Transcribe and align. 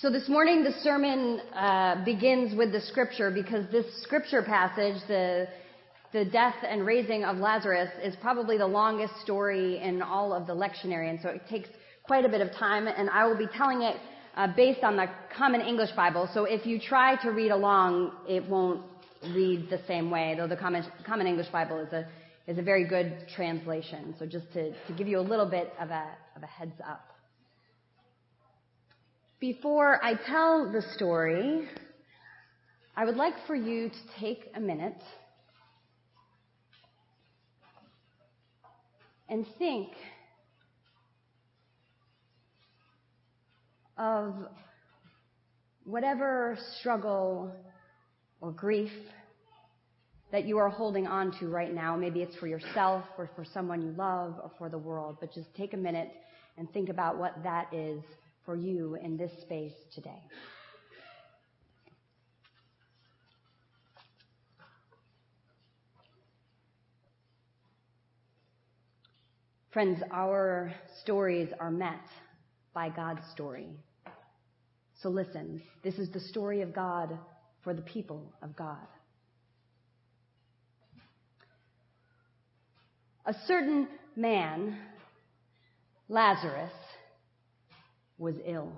So 0.00 0.08
this 0.08 0.30
morning 0.30 0.64
the 0.64 0.72
sermon 0.82 1.40
uh, 1.54 2.02
begins 2.06 2.56
with 2.56 2.72
the 2.72 2.80
scripture 2.80 3.30
because 3.30 3.70
this 3.70 3.84
scripture 4.02 4.42
passage, 4.42 4.94
the 5.08 5.46
the 6.14 6.24
death 6.24 6.54
and 6.66 6.86
raising 6.86 7.22
of 7.22 7.36
Lazarus, 7.36 7.90
is 8.02 8.16
probably 8.16 8.56
the 8.56 8.66
longest 8.66 9.12
story 9.22 9.78
in 9.78 10.00
all 10.00 10.32
of 10.32 10.46
the 10.46 10.54
lectionary, 10.54 11.10
and 11.10 11.20
so 11.20 11.28
it 11.28 11.42
takes 11.50 11.68
quite 12.02 12.24
a 12.24 12.30
bit 12.30 12.40
of 12.40 12.50
time. 12.52 12.86
And 12.88 13.10
I 13.10 13.26
will 13.26 13.36
be 13.36 13.46
telling 13.54 13.82
it 13.82 13.96
uh, 14.38 14.48
based 14.56 14.82
on 14.84 14.96
the 14.96 15.04
Common 15.36 15.60
English 15.60 15.90
Bible. 15.90 16.30
So 16.32 16.44
if 16.44 16.64
you 16.64 16.80
try 16.80 17.22
to 17.22 17.28
read 17.28 17.50
along, 17.50 18.12
it 18.26 18.42
won't 18.48 18.80
read 19.34 19.68
the 19.68 19.82
same 19.86 20.10
way. 20.10 20.34
Though 20.34 20.48
the 20.48 20.56
Common, 20.56 20.82
Common 21.06 21.26
English 21.26 21.48
Bible 21.48 21.78
is 21.78 21.92
a 21.92 22.08
is 22.46 22.56
a 22.56 22.62
very 22.62 22.88
good 22.88 23.26
translation. 23.36 24.14
So 24.18 24.24
just 24.24 24.50
to, 24.54 24.70
to 24.70 24.92
give 24.96 25.08
you 25.08 25.18
a 25.18 25.26
little 25.32 25.50
bit 25.50 25.74
of 25.78 25.90
a 25.90 26.06
of 26.36 26.42
a 26.42 26.46
heads 26.46 26.80
up. 26.88 27.19
Before 29.40 29.98
I 30.04 30.16
tell 30.26 30.70
the 30.70 30.82
story, 30.96 31.66
I 32.94 33.06
would 33.06 33.16
like 33.16 33.32
for 33.46 33.54
you 33.54 33.88
to 33.88 33.96
take 34.20 34.50
a 34.54 34.60
minute 34.60 35.02
and 39.30 39.46
think 39.58 39.88
of 43.96 44.34
whatever 45.84 46.58
struggle 46.78 47.50
or 48.42 48.52
grief 48.52 48.92
that 50.32 50.44
you 50.44 50.58
are 50.58 50.68
holding 50.68 51.06
on 51.06 51.32
to 51.40 51.48
right 51.48 51.72
now. 51.72 51.96
Maybe 51.96 52.20
it's 52.20 52.36
for 52.36 52.46
yourself 52.46 53.06
or 53.16 53.30
for 53.34 53.46
someone 53.54 53.80
you 53.80 53.92
love 53.92 54.34
or 54.42 54.50
for 54.58 54.68
the 54.68 54.76
world, 54.76 55.16
but 55.18 55.32
just 55.32 55.48
take 55.54 55.72
a 55.72 55.78
minute 55.78 56.10
and 56.58 56.70
think 56.74 56.90
about 56.90 57.16
what 57.16 57.42
that 57.42 57.72
is 57.72 58.02
for 58.44 58.56
you 58.56 58.96
in 59.02 59.16
this 59.16 59.30
space 59.42 59.72
today. 59.94 60.22
Friends, 69.72 70.02
our 70.10 70.74
stories 71.00 71.48
are 71.60 71.70
met 71.70 72.00
by 72.74 72.88
God's 72.88 73.22
story. 73.32 73.68
So 75.00 75.08
listen, 75.08 75.62
this 75.84 75.94
is 75.94 76.10
the 76.10 76.20
story 76.20 76.60
of 76.62 76.74
God 76.74 77.16
for 77.62 77.72
the 77.72 77.82
people 77.82 78.32
of 78.42 78.56
God. 78.56 78.86
A 83.26 83.34
certain 83.46 83.86
man, 84.16 84.76
Lazarus, 86.08 86.72
was 88.20 88.34
ill. 88.46 88.70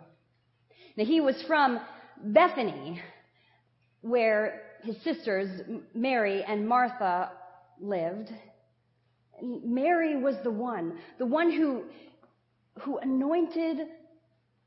Now 0.96 1.04
he 1.04 1.20
was 1.20 1.42
from 1.46 1.80
Bethany, 2.22 3.02
where 4.00 4.62
his 4.82 4.96
sisters, 5.02 5.60
Mary 5.94 6.42
and 6.46 6.66
Martha, 6.66 7.30
lived. 7.80 8.30
Mary 9.42 10.16
was 10.16 10.36
the 10.44 10.50
one, 10.50 10.98
the 11.18 11.26
one 11.26 11.50
who, 11.50 11.82
who 12.80 12.98
anointed 12.98 13.78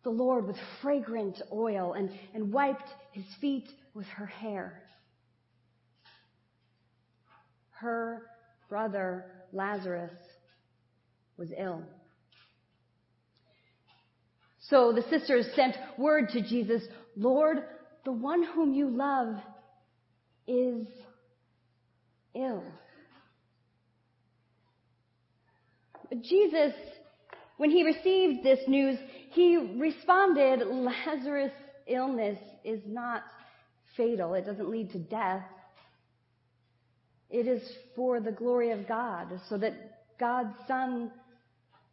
the 0.03 0.09
Lord 0.09 0.45
with 0.45 0.57
fragrant 0.81 1.41
oil 1.51 1.93
and, 1.93 2.11
and 2.33 2.51
wiped 2.51 2.89
his 3.11 3.25
feet 3.39 3.67
with 3.93 4.05
her 4.07 4.25
hair. 4.25 4.83
Her 7.71 8.23
brother 8.69 9.25
Lazarus 9.53 10.11
was 11.37 11.49
ill. 11.57 11.83
So 14.69 14.91
the 14.91 15.03
sisters 15.09 15.45
sent 15.55 15.75
word 15.97 16.29
to 16.29 16.41
Jesus, 16.41 16.81
Lord, 17.15 17.57
the 18.03 18.11
one 18.11 18.43
whom 18.43 18.73
you 18.73 18.89
love 18.89 19.35
is 20.47 20.87
ill. 22.33 22.63
Jesus, 26.21 26.73
when 27.57 27.69
he 27.69 27.83
received 27.83 28.43
this 28.43 28.59
news, 28.67 28.97
he 29.31 29.57
responded, 29.77 30.65
Lazarus' 30.65 31.51
illness 31.87 32.39
is 32.63 32.79
not 32.87 33.23
fatal. 33.97 34.33
It 34.33 34.45
doesn't 34.45 34.69
lead 34.69 34.91
to 34.91 34.99
death. 34.99 35.43
It 37.29 37.47
is 37.47 37.61
for 37.95 38.19
the 38.19 38.31
glory 38.31 38.71
of 38.71 38.87
God, 38.87 39.27
so 39.49 39.57
that 39.57 39.73
God's 40.19 40.55
Son 40.67 41.11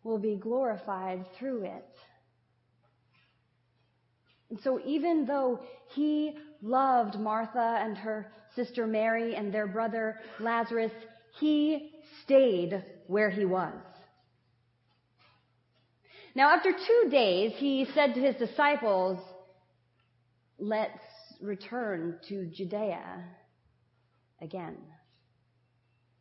will 0.04 0.18
be 0.18 0.36
glorified 0.36 1.24
through 1.38 1.64
it. 1.64 1.88
And 4.52 4.60
so 4.60 4.78
even 4.84 5.24
though 5.24 5.60
he 5.94 6.36
loved 6.60 7.18
Martha 7.18 7.78
and 7.80 7.96
her 7.96 8.30
sister 8.54 8.86
Mary 8.86 9.34
and 9.34 9.50
their 9.50 9.66
brother 9.66 10.16
Lazarus, 10.40 10.92
he 11.40 11.90
stayed 12.22 12.84
where 13.06 13.30
he 13.30 13.46
was. 13.46 13.72
Now 16.34 16.50
after 16.54 16.70
two 16.70 17.08
days, 17.10 17.52
he 17.56 17.86
said 17.94 18.12
to 18.12 18.20
his 18.20 18.36
disciples, 18.36 19.18
let's 20.58 21.00
return 21.40 22.18
to 22.28 22.44
Judea 22.44 23.24
again. 24.42 24.76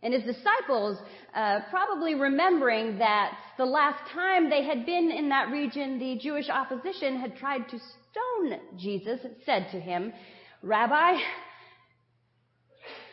And 0.03 0.13
his 0.13 0.23
disciples, 0.23 0.97
uh, 1.35 1.59
probably 1.69 2.15
remembering 2.15 2.97
that 2.99 3.37
the 3.57 3.65
last 3.65 4.09
time 4.13 4.49
they 4.49 4.63
had 4.63 4.85
been 4.85 5.11
in 5.11 5.27
that 5.29 5.51
region, 5.51 5.99
the 5.99 6.17
Jewish 6.17 6.49
opposition 6.49 7.19
had 7.19 7.35
tried 7.35 7.67
to 7.67 7.77
stone 8.11 8.59
Jesus, 8.77 9.19
said 9.45 9.67
to 9.71 9.79
him, 9.79 10.13
Rabbi, 10.61 11.17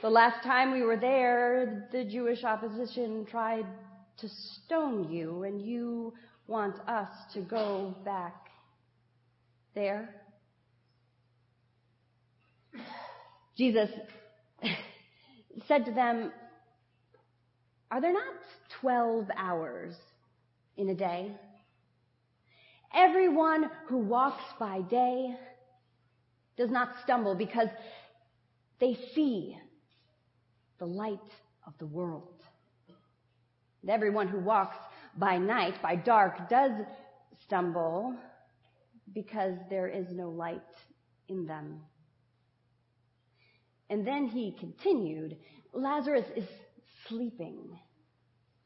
the 0.02 0.10
last 0.10 0.42
time 0.44 0.72
we 0.72 0.82
were 0.82 0.96
there, 0.96 1.88
the 1.92 2.04
Jewish 2.04 2.44
opposition 2.44 3.26
tried 3.30 3.66
to 4.18 4.28
stone 4.28 5.10
you, 5.10 5.44
and 5.44 5.62
you 5.62 6.14
want 6.46 6.78
us 6.88 7.08
to 7.34 7.40
go 7.40 7.94
back 8.04 8.48
there? 9.74 10.14
Jesus 13.56 13.90
said 15.66 15.84
to 15.84 15.92
them, 15.92 16.32
are 17.90 18.00
there 18.00 18.12
not 18.12 18.34
12 18.80 19.26
hours 19.36 19.94
in 20.76 20.90
a 20.90 20.94
day? 20.94 21.32
Everyone 22.94 23.70
who 23.86 23.98
walks 23.98 24.44
by 24.58 24.80
day 24.82 25.36
does 26.56 26.70
not 26.70 26.94
stumble 27.02 27.34
because 27.34 27.68
they 28.80 28.98
see 29.14 29.56
the 30.78 30.86
light 30.86 31.18
of 31.66 31.74
the 31.78 31.86
world. 31.86 32.42
And 33.82 33.90
everyone 33.90 34.28
who 34.28 34.38
walks 34.38 34.76
by 35.16 35.38
night, 35.38 35.80
by 35.82 35.96
dark, 35.96 36.48
does 36.48 36.72
stumble 37.42 38.14
because 39.14 39.54
there 39.70 39.88
is 39.88 40.06
no 40.12 40.30
light 40.30 40.60
in 41.28 41.46
them. 41.46 41.80
And 43.90 44.06
then 44.06 44.26
he 44.26 44.52
continued, 44.58 45.36
Lazarus 45.72 46.26
is 46.36 46.46
sleeping, 47.06 47.78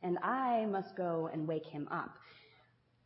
and 0.03 0.19
I 0.19 0.66
must 0.66 0.97
go 0.97 1.31
and 1.32 1.47
wake 1.47 1.66
him 1.66 1.88
up. 1.91 2.16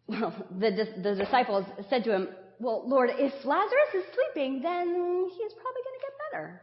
Well, 0.06 0.32
the, 0.58 0.70
the 1.02 1.14
disciples 1.14 1.64
said 1.88 2.04
to 2.04 2.14
him, 2.14 2.28
Well, 2.58 2.88
Lord, 2.88 3.10
if 3.12 3.32
Lazarus 3.44 3.94
is 3.94 4.04
sleeping, 4.14 4.62
then 4.62 5.28
he's 5.30 5.52
probably 5.52 5.82
going 5.82 5.98
to 5.98 6.02
get 6.02 6.12
better. 6.30 6.62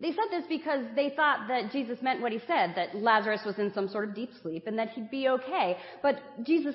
They 0.00 0.10
said 0.10 0.24
this 0.30 0.44
because 0.48 0.84
they 0.96 1.14
thought 1.16 1.48
that 1.48 1.72
Jesus 1.72 2.02
meant 2.02 2.20
what 2.20 2.32
he 2.32 2.40
said, 2.46 2.74
that 2.76 2.94
Lazarus 2.94 3.40
was 3.46 3.58
in 3.58 3.72
some 3.72 3.88
sort 3.88 4.08
of 4.08 4.14
deep 4.14 4.30
sleep 4.42 4.66
and 4.66 4.78
that 4.78 4.90
he'd 4.90 5.10
be 5.10 5.28
okay. 5.28 5.78
But 6.02 6.20
Jesus 6.44 6.74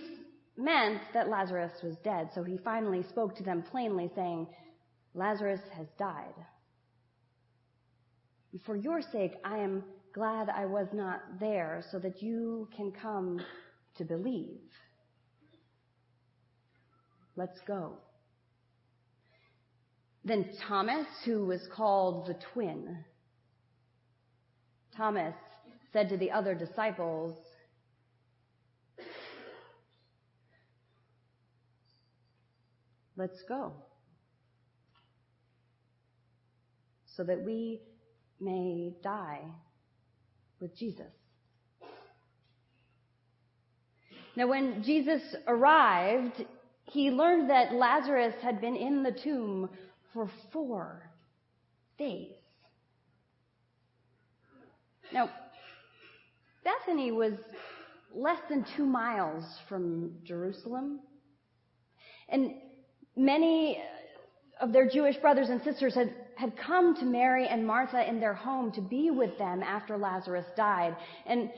meant 0.58 1.02
that 1.14 1.30
Lazarus 1.30 1.74
was 1.84 1.96
dead, 1.98 2.30
so 2.34 2.44
he 2.44 2.58
finally 2.58 3.04
spoke 3.04 3.36
to 3.36 3.44
them 3.44 3.62
plainly, 3.62 4.10
saying, 4.16 4.48
Lazarus 5.14 5.62
has 5.78 5.86
died. 5.98 6.34
For 8.66 8.76
your 8.76 9.02
sake, 9.02 9.34
I 9.44 9.58
am 9.60 9.84
glad 10.14 10.50
I 10.50 10.66
was 10.66 10.88
not 10.94 11.22
there 11.40 11.84
so 11.92 12.00
that 12.00 12.22
you 12.22 12.68
can 12.76 12.92
come 12.92 13.42
to 13.98 14.04
believe. 14.04 14.60
Let's 17.36 17.60
go. 17.68 17.94
Then 20.26 20.50
Thomas, 20.68 21.08
who 21.26 21.46
was 21.46 21.62
called 21.74 22.28
the 22.28 22.36
twin, 22.54 22.98
Thomas 24.96 25.36
said 25.94 26.10
to 26.10 26.18
the 26.18 26.32
other 26.32 26.54
disciples, 26.54 27.38
Let's 33.16 33.42
go. 33.50 33.74
So 37.18 37.24
that 37.26 37.44
we 37.44 37.82
may 38.40 38.94
die 39.04 39.42
with 40.60 40.76
Jesus. 40.76 41.12
Now 44.36 44.48
when 44.48 44.84
Jesus 44.84 45.22
arrived 45.48 46.46
he 46.92 47.12
learned 47.12 47.50
that 47.50 47.74
Lazarus 47.74 48.34
had 48.42 48.60
been 48.60 48.76
in 48.76 49.04
the 49.04 49.12
tomb 49.12 49.70
for 50.14 50.30
four 50.52 51.10
days. 51.98 52.34
Now, 55.14 55.30
Bethany 56.64 57.12
was 57.12 57.34
less 58.14 58.40
than 58.50 58.66
two 58.76 58.86
miles 58.86 59.44
from 59.68 60.14
Jerusalem. 60.24 61.00
And 62.28 62.56
many 63.16 63.82
of 64.60 64.74
their 64.74 64.88
Jewish 64.88 65.16
brothers 65.18 65.50
and 65.50 65.62
sisters 65.64 65.94
had, 65.94 66.14
had 66.40 66.54
come 66.66 66.96
to 66.96 67.04
Mary 67.04 67.48
and 67.50 67.68
Martha 67.68 68.08
in 68.08 68.22
their 68.22 68.34
home 68.34 68.72
to 68.72 68.80
be 68.80 69.12
with 69.12 69.38
them 69.38 69.62
after 69.62 69.98
Lazarus 69.98 70.46
died. 70.56 70.96
And 71.26 71.52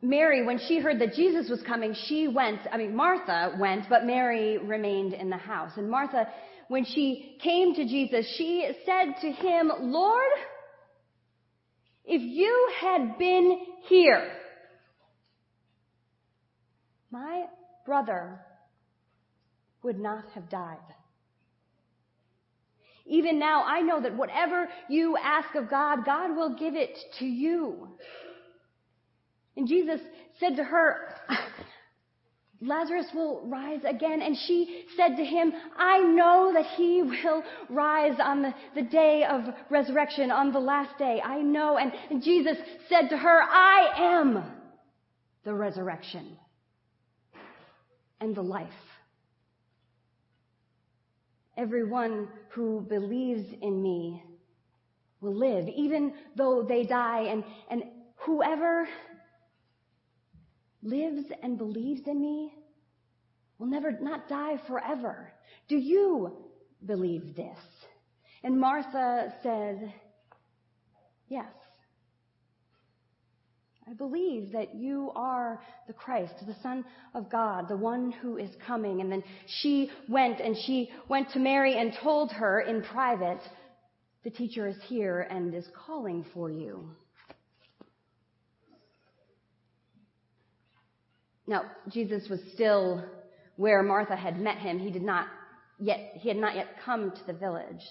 Mary, 0.00 0.42
when 0.42 0.58
she 0.58 0.78
heard 0.78 0.98
that 1.02 1.12
Jesus 1.12 1.50
was 1.50 1.60
coming, 1.66 1.94
she 2.08 2.28
went, 2.28 2.60
I 2.72 2.78
mean, 2.78 2.96
Martha 2.96 3.54
went, 3.60 3.84
but 3.90 4.06
Mary 4.06 4.56
remained 4.56 5.12
in 5.12 5.28
the 5.28 5.36
house. 5.36 5.72
And 5.76 5.90
Martha, 5.90 6.26
when 6.68 6.86
she 6.86 7.36
came 7.42 7.74
to 7.74 7.84
Jesus, 7.84 8.26
she 8.38 8.70
said 8.86 9.20
to 9.20 9.30
him, 9.30 9.70
Lord, 9.80 10.32
if 12.06 12.22
you 12.22 12.70
had 12.80 13.18
been 13.18 13.60
here, 13.86 14.32
my 17.10 17.44
brother 17.84 18.40
would 19.82 19.98
not 19.98 20.24
have 20.34 20.48
died. 20.48 20.78
Even 23.12 23.38
now, 23.38 23.62
I 23.64 23.82
know 23.82 24.00
that 24.00 24.16
whatever 24.16 24.70
you 24.88 25.18
ask 25.22 25.54
of 25.54 25.68
God, 25.68 26.06
God 26.06 26.34
will 26.34 26.56
give 26.56 26.74
it 26.74 26.96
to 27.18 27.26
you. 27.26 27.88
And 29.54 29.68
Jesus 29.68 30.00
said 30.40 30.56
to 30.56 30.64
her, 30.64 31.14
Lazarus 32.62 33.08
will 33.14 33.42
rise 33.44 33.80
again. 33.86 34.22
And 34.22 34.34
she 34.46 34.86
said 34.96 35.16
to 35.16 35.24
him, 35.24 35.52
I 35.76 35.98
know 35.98 36.52
that 36.54 36.64
he 36.78 37.02
will 37.02 37.42
rise 37.68 38.18
on 38.18 38.40
the, 38.40 38.54
the 38.74 38.88
day 38.88 39.24
of 39.28 39.42
resurrection, 39.68 40.30
on 40.30 40.50
the 40.50 40.60
last 40.60 40.96
day. 40.96 41.20
I 41.22 41.42
know. 41.42 41.76
And, 41.76 41.92
and 42.08 42.22
Jesus 42.22 42.56
said 42.88 43.10
to 43.10 43.18
her, 43.18 43.42
I 43.42 43.90
am 44.14 44.42
the 45.44 45.52
resurrection 45.52 46.38
and 48.22 48.34
the 48.34 48.42
life. 48.42 48.70
Everyone 51.56 52.28
who 52.48 52.80
believes 52.88 53.52
in 53.60 53.82
me 53.82 54.22
will 55.20 55.34
live, 55.34 55.68
even 55.68 56.14
though 56.36 56.62
they 56.62 56.84
die. 56.84 57.22
And, 57.22 57.44
and 57.70 57.84
whoever 58.16 58.88
lives 60.82 61.24
and 61.42 61.58
believes 61.58 62.02
in 62.06 62.20
me 62.20 62.52
will 63.58 63.68
never 63.68 63.92
not 63.92 64.28
die 64.28 64.56
forever. 64.66 65.32
Do 65.68 65.76
you 65.76 66.50
believe 66.84 67.36
this? 67.36 67.58
And 68.42 68.58
Martha 68.58 69.32
said, 69.42 69.92
Yes. 71.28 71.46
I 73.88 73.94
believe 73.94 74.52
that 74.52 74.74
you 74.74 75.10
are 75.16 75.60
the 75.86 75.92
Christ, 75.92 76.34
the 76.46 76.54
Son 76.62 76.84
of 77.14 77.30
God, 77.30 77.68
the 77.68 77.76
one 77.76 78.12
who 78.12 78.36
is 78.36 78.50
coming. 78.64 79.00
And 79.00 79.10
then 79.10 79.24
she 79.60 79.90
went 80.08 80.40
and 80.40 80.56
she 80.56 80.90
went 81.08 81.30
to 81.30 81.40
Mary 81.40 81.78
and 81.78 81.92
told 82.00 82.30
her 82.32 82.60
in 82.60 82.82
private, 82.82 83.40
the 84.22 84.30
teacher 84.30 84.68
is 84.68 84.76
here 84.86 85.26
and 85.30 85.52
is 85.54 85.66
calling 85.86 86.24
for 86.32 86.48
you. 86.50 86.88
Now, 91.46 91.62
Jesus 91.90 92.28
was 92.30 92.40
still 92.54 93.04
where 93.56 93.82
Martha 93.82 94.14
had 94.14 94.38
met 94.40 94.58
him. 94.58 94.78
He 94.78 94.90
did 94.90 95.02
not 95.02 95.26
yet, 95.80 96.12
he 96.14 96.28
had 96.28 96.38
not 96.38 96.54
yet 96.54 96.68
come 96.84 97.10
to 97.10 97.26
the 97.26 97.32
village. 97.32 97.82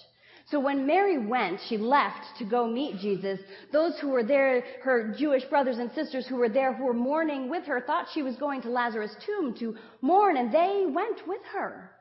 So 0.49 0.59
when 0.59 0.85
Mary 0.85 1.17
went, 1.17 1.59
she 1.69 1.77
left 1.77 2.37
to 2.39 2.45
go 2.45 2.67
meet 2.67 2.99
Jesus. 2.99 3.39
Those 3.71 3.93
who 3.99 4.09
were 4.09 4.23
there, 4.23 4.63
her 4.83 5.13
Jewish 5.17 5.43
brothers 5.45 5.77
and 5.77 5.91
sisters 5.91 6.27
who 6.27 6.35
were 6.35 6.49
there, 6.49 6.73
who 6.73 6.85
were 6.85 6.93
mourning 6.93 7.49
with 7.49 7.65
her, 7.65 7.81
thought 7.81 8.07
she 8.13 8.23
was 8.23 8.35
going 8.35 8.61
to 8.63 8.69
Lazarus' 8.69 9.15
tomb 9.25 9.55
to 9.59 9.75
mourn, 10.01 10.37
and 10.37 10.53
they 10.53 10.85
went 10.87 11.27
with 11.27 11.41
her. 11.53 11.91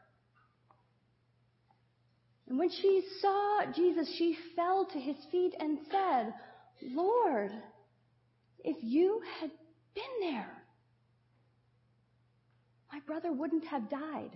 And 2.49 2.59
when 2.59 2.71
she 2.71 3.03
saw 3.21 3.61
Jesus, 3.75 4.13
she 4.19 4.37
fell 4.57 4.85
to 4.93 4.99
his 4.99 5.17
feet 5.31 5.55
and 5.61 5.79
said, 5.91 6.35
Lord, 6.83 7.53
if 8.65 8.77
you 8.81 9.23
had 9.41 9.51
been 9.95 10.33
there, 10.33 10.63
my 12.93 12.99
brother 13.07 13.33
wouldn't 13.33 13.67
have 13.67 13.89
died. 13.89 14.33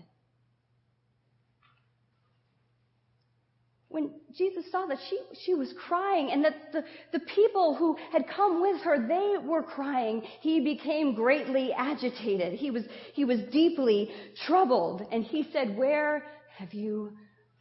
When 3.94 4.10
Jesus 4.36 4.64
saw 4.72 4.86
that 4.86 4.98
she, 5.08 5.20
she 5.44 5.54
was 5.54 5.72
crying 5.86 6.32
and 6.32 6.44
that 6.44 6.72
the, 6.72 6.82
the 7.12 7.20
people 7.20 7.76
who 7.76 7.96
had 8.10 8.24
come 8.26 8.60
with 8.60 8.80
her, 8.82 9.06
they 9.06 9.34
were 9.46 9.62
crying, 9.62 10.20
he 10.40 10.58
became 10.58 11.14
greatly 11.14 11.72
agitated. 11.72 12.54
He 12.54 12.72
was, 12.72 12.82
he 13.12 13.24
was 13.24 13.38
deeply 13.52 14.10
troubled. 14.48 15.06
And 15.12 15.22
he 15.22 15.46
said, 15.52 15.78
Where 15.78 16.24
have 16.58 16.74
you 16.74 17.12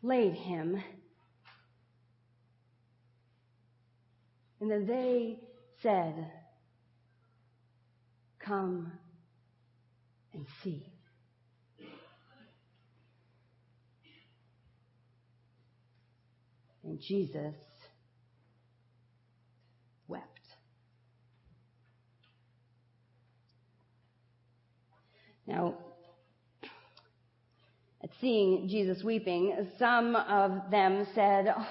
laid 0.02 0.34
him? 0.34 0.82
And 4.60 4.72
then 4.72 4.88
they 4.88 5.40
said, 5.84 6.32
Come 8.44 8.92
and 10.34 10.48
see. 10.64 10.93
And 16.84 17.00
Jesus 17.00 17.56
wept. 20.08 20.28
Now, 25.48 25.76
at 28.04 28.10
seeing 28.20 28.68
Jesus 28.68 29.04
weeping, 29.04 29.68
some 29.80 30.16
of 30.16 30.70
them 30.72 31.08
said, 31.16 31.54
oh, 31.58 31.68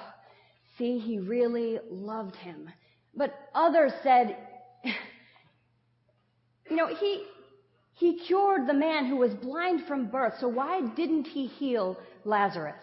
See, 0.78 0.98
he 0.98 1.18
really 1.18 1.78
loved 1.90 2.36
him. 2.36 2.68
But 3.14 3.34
others 3.54 3.92
said, 4.02 4.36
You 6.70 6.76
know, 6.76 6.88
he, 6.88 7.24
he 7.94 8.18
cured 8.26 8.66
the 8.66 8.74
man 8.74 9.06
who 9.06 9.16
was 9.16 9.34
blind 9.34 9.86
from 9.86 10.06
birth, 10.06 10.34
so 10.40 10.48
why 10.48 10.80
didn't 10.96 11.26
he 11.26 11.46
heal 11.46 11.98
Lazarus? 12.24 12.74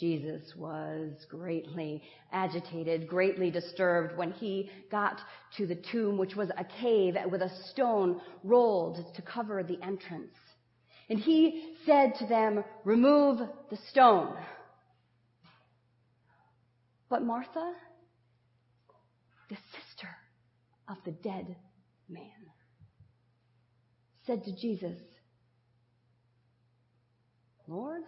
Jesus 0.00 0.40
was 0.56 1.12
greatly 1.28 2.02
agitated, 2.32 3.06
greatly 3.06 3.50
disturbed 3.50 4.16
when 4.16 4.32
he 4.32 4.70
got 4.90 5.20
to 5.58 5.66
the 5.66 5.78
tomb, 5.92 6.16
which 6.16 6.34
was 6.34 6.48
a 6.56 6.64
cave 6.80 7.16
with 7.30 7.42
a 7.42 7.50
stone 7.70 8.18
rolled 8.42 9.14
to 9.14 9.22
cover 9.22 9.62
the 9.62 9.78
entrance. 9.82 10.34
And 11.10 11.18
he 11.18 11.74
said 11.84 12.14
to 12.18 12.26
them, 12.26 12.64
remove 12.84 13.40
the 13.70 13.78
stone. 13.90 14.36
But 17.10 17.22
Martha, 17.22 17.74
the 19.50 19.56
sister 19.56 20.08
of 20.88 20.96
the 21.04 21.10
dead 21.10 21.56
man, 22.08 22.24
said 24.26 24.44
to 24.44 24.56
Jesus, 24.56 24.96
Lord, 27.66 28.02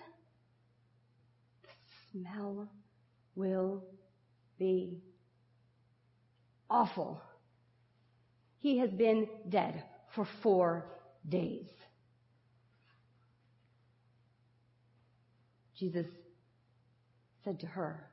smell 2.13 2.69
will 3.35 3.83
be 4.59 5.03
awful. 6.71 7.21
He 8.59 8.79
has 8.79 8.91
been 8.91 9.27
dead 9.49 9.83
for 10.15 10.27
four 10.43 10.87
days. 11.29 11.67
Jesus 15.79 16.07
said 17.45 17.59
to 17.61 17.67
her, 17.67 18.07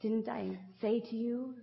Didn't 0.00 0.28
I 0.28 0.58
say 0.80 0.98
to 0.98 1.16
you 1.16 1.54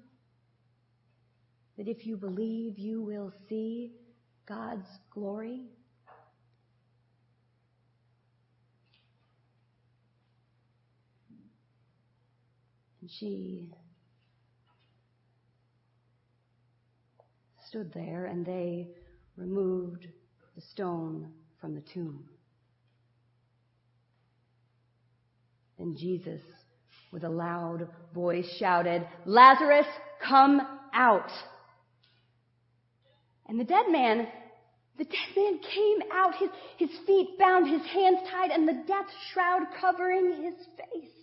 that 1.77 1.89
if 1.89 2.05
you 2.05 2.15
believe, 2.15 2.79
you 2.79 3.01
will 3.01 3.33
see 3.49 3.91
God's 4.47 4.87
glory? 5.13 5.63
She 13.17 13.71
stood 17.69 17.93
there 17.93 18.25
and 18.25 18.45
they 18.45 18.89
removed 19.37 20.07
the 20.55 20.61
stone 20.73 21.31
from 21.61 21.75
the 21.75 21.83
tomb. 21.93 22.25
And 25.77 25.97
Jesus, 25.97 26.41
with 27.11 27.23
a 27.23 27.29
loud 27.29 27.87
voice, 28.13 28.49
shouted, 28.59 29.07
Lazarus, 29.25 29.85
come 30.27 30.61
out! 30.93 31.31
And 33.47 33.59
the 33.59 33.63
dead 33.63 33.85
man, 33.89 34.27
the 34.97 35.05
dead 35.05 35.35
man 35.35 35.59
came 35.59 35.99
out, 36.13 36.35
his, 36.35 36.49
his 36.77 36.99
feet 37.07 37.39
bound, 37.39 37.67
his 37.67 37.85
hands 37.91 38.19
tied, 38.29 38.51
and 38.51 38.67
the 38.67 38.83
death 38.85 39.07
shroud 39.31 39.63
covering 39.79 40.43
his 40.43 40.53
face. 40.77 41.18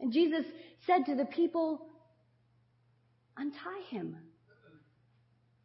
And 0.00 0.12
Jesus 0.12 0.44
said 0.86 1.06
to 1.06 1.14
the 1.14 1.24
people, 1.24 1.86
Untie 3.36 3.82
him 3.90 4.16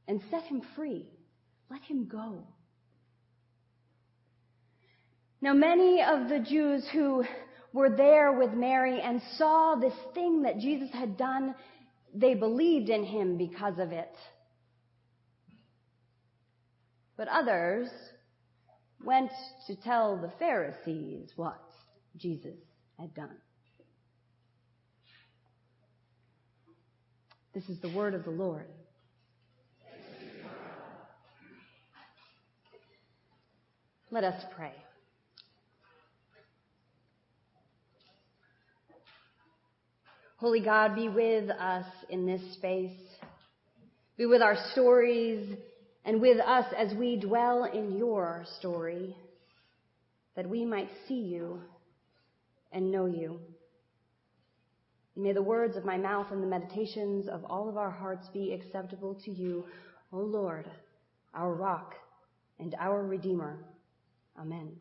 and 0.08 0.22
set 0.32 0.44
him 0.44 0.62
free. 0.76 1.08
Let 1.70 1.82
him 1.84 2.08
go. 2.08 2.48
Now, 5.42 5.54
many 5.54 6.02
of 6.02 6.28
the 6.28 6.40
Jews 6.40 6.88
who 6.92 7.24
were 7.72 7.96
there 7.96 8.34
with 8.34 8.52
Mary 8.54 9.00
and 9.00 9.22
saw 9.38 9.76
this 9.76 9.94
thing 10.14 10.42
that 10.42 10.58
Jesus 10.58 10.90
had 10.92 11.16
done, 11.18 11.54
they 12.14 12.34
believed 12.34 12.90
in 12.90 13.04
him 13.04 13.38
because 13.38 13.78
of 13.78 13.92
it. 13.92 14.12
But 17.16 17.28
others 17.28 17.90
went 19.04 19.32
to 19.68 19.76
tell 19.76 20.18
the 20.18 20.32
Pharisees 20.40 21.30
what 21.36 21.62
Jesus 22.18 22.58
had 22.98 23.14
done. 23.14 23.38
This 27.60 27.76
is 27.76 27.82
the 27.82 27.94
word 27.94 28.14
of 28.14 28.24
the 28.24 28.32
Lord. 28.32 28.64
Let 34.12 34.24
us 34.24 34.42
pray. 34.56 34.72
Holy 40.38 40.62
God, 40.62 40.96
be 40.96 41.10
with 41.10 41.50
us 41.50 41.86
in 42.10 42.26
this 42.26 42.40
space. 42.54 42.98
Be 44.18 44.26
with 44.26 44.42
our 44.42 44.56
stories 44.72 45.58
and 46.06 46.22
with 46.22 46.40
us 46.40 46.66
as 46.78 46.94
we 46.98 47.20
dwell 47.20 47.66
in 47.66 47.98
your 47.98 48.46
story, 48.58 49.18
that 50.38 50.48
we 50.48 50.64
might 50.64 50.88
see 51.10 51.20
you 51.20 51.60
and 52.72 52.90
know 52.90 53.06
you. 53.06 53.42
May 55.16 55.34
the 55.34 55.42
words 55.42 55.76
of 55.76 55.86
my 55.86 55.98
mouth 55.98 56.28
and 56.32 56.42
the 56.42 56.48
meditations 56.48 57.28
of 57.28 57.44
all 57.46 57.68
of 57.68 57.78
our 57.78 57.92
hearts 57.92 58.28
be 58.34 58.54
acceptable 58.54 59.16
to 59.26 59.32
you, 59.32 59.66
O 60.14 60.20
Lord, 60.20 60.70
our 61.34 61.54
rock 61.54 61.96
and 62.60 62.76
our 62.80 63.06
Redeemer. 63.06 63.58
Amen. 64.40 64.72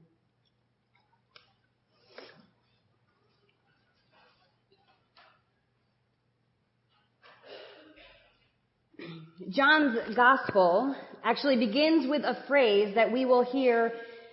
John's 9.50 10.14
gospel 10.14 10.94
actually 11.24 11.56
begins 11.56 12.08
with 12.08 12.22
a 12.22 12.44
phrase 12.46 12.94
that 12.94 13.10
we 13.10 13.24
will 13.24 13.44
hear, 13.44 13.92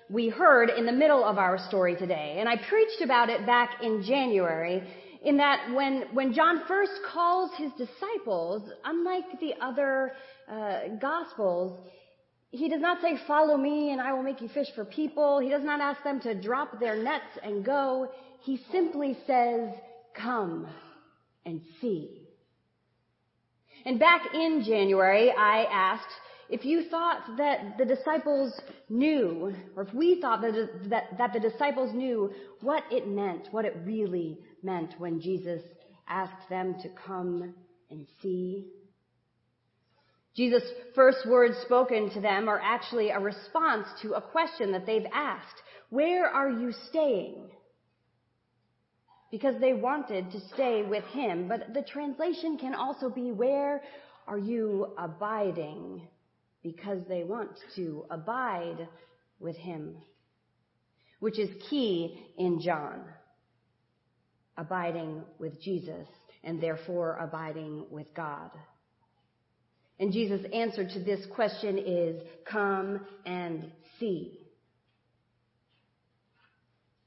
we 0.10 0.30
heard 0.30 0.70
in 0.70 0.86
the 0.86 0.92
middle 0.92 1.24
of 1.24 1.38
our 1.38 1.58
story 1.68 1.96
today. 1.96 2.38
And 2.40 2.50
I 2.50 2.58
preached 2.58 3.02
about 3.02 3.30
it 3.30 3.46
back 3.46 3.82
in 3.82 4.04
January 4.04 4.84
in 5.25 5.38
that 5.38 5.74
when, 5.74 6.03
when 6.13 6.34
John 6.34 6.62
first 6.67 6.94
calls 7.12 7.50
his 7.58 7.72
disciples, 7.72 8.70
unlike 8.86 9.39
the 9.41 9.53
other 9.60 10.12
uh, 10.50 10.79
gospels, 11.01 11.79
he 12.51 12.70
does 12.70 12.79
not 12.79 13.01
say, 13.01 13.17
follow 13.27 13.58
me 13.58 13.91
and 13.91 14.00
I 14.00 14.13
will 14.13 14.24
make 14.24 14.39
you 14.39 14.50
fish 14.50 14.67
for 14.75 14.86
people. 14.86 15.39
He 15.39 15.50
does 15.50 15.63
not 15.63 15.82
ask 15.82 16.03
them 16.03 16.22
to 16.22 16.39
drop 16.39 16.79
their 16.79 17.01
nets 17.01 17.25
and 17.44 17.65
go. 17.65 18.12
He 18.44 18.62
simply 18.72 19.17
says, 19.25 19.70
come 20.13 20.67
and 21.44 21.60
see. 21.82 22.22
And 23.84 24.00
back 24.00 24.22
in 24.34 24.63
January, 24.65 25.32
I 25.32 25.65
asked 25.72 26.13
if 26.50 26.63
you 26.63 26.88
thought 26.89 27.38
that 27.38 27.77
the 27.79 27.86
disciples 27.86 28.53
knew, 28.89 29.53
or 29.75 29.84
if 29.84 29.94
we 29.94 30.22
thought 30.22 30.41
that, 30.41 30.70
that, 30.89 31.17
that 31.17 31.34
the 31.34 31.39
disciples 31.39 31.94
knew 31.94 32.32
what 32.62 32.84
it 32.91 33.08
meant, 33.08 33.48
what 33.51 33.65
it 33.65 33.75
really 33.84 34.38
meant 34.65 34.95
when 34.98 35.22
Jesus 35.22 35.62
asked 36.07 36.50
them 36.50 36.75
to 36.81 36.89
come 37.05 37.53
and 37.89 38.07
see. 38.22 38.65
Jesus' 40.36 40.63
first 40.93 41.25
words 41.27 41.55
spoken 41.60 42.10
to 42.12 42.19
them 42.19 42.50
are 42.50 42.60
actually 42.62 43.10
a 43.10 43.19
response 43.19 43.88
to 44.01 44.13
a 44.13 44.22
question 44.22 44.74
that 44.74 44.86
they've 44.86 45.07
asked. 45.13 45.62
Where 45.89 46.27
are 46.27 46.50
you 46.50 46.74
staying? 46.89 47.51
Because 49.31 49.55
they 49.62 49.74
wanted 49.74 50.31
to 50.31 50.39
stay 50.53 50.84
with 50.84 51.03
him, 51.05 51.48
but 51.48 51.74
the 51.74 51.84
translation 51.84 52.57
can 52.57 52.74
also 52.75 53.10
be, 53.10 53.31
where 53.31 53.81
are 54.27 54.38
you 54.38 54.93
abiding? 54.98 56.07
Because 56.63 57.00
they 57.07 57.24
want 57.24 57.51
to 57.75 58.05
abide 58.10 58.88
with 59.39 59.55
him, 59.55 59.95
which 61.19 61.39
is 61.39 61.50
key 61.69 62.19
in 62.38 62.60
John 62.60 63.05
abiding 64.57 65.24
with 65.39 65.62
Jesus 65.62 66.07
and 66.43 66.62
therefore 66.62 67.17
abiding 67.17 67.85
with 67.89 68.13
God. 68.15 68.51
And 70.00 70.12
Jesus' 70.12 70.45
answer 70.53 70.88
to 70.88 71.00
this 71.00 71.25
question 71.33 71.77
is, 71.77 72.21
come 72.45 73.05
and 73.25 73.71
see. 74.00 74.39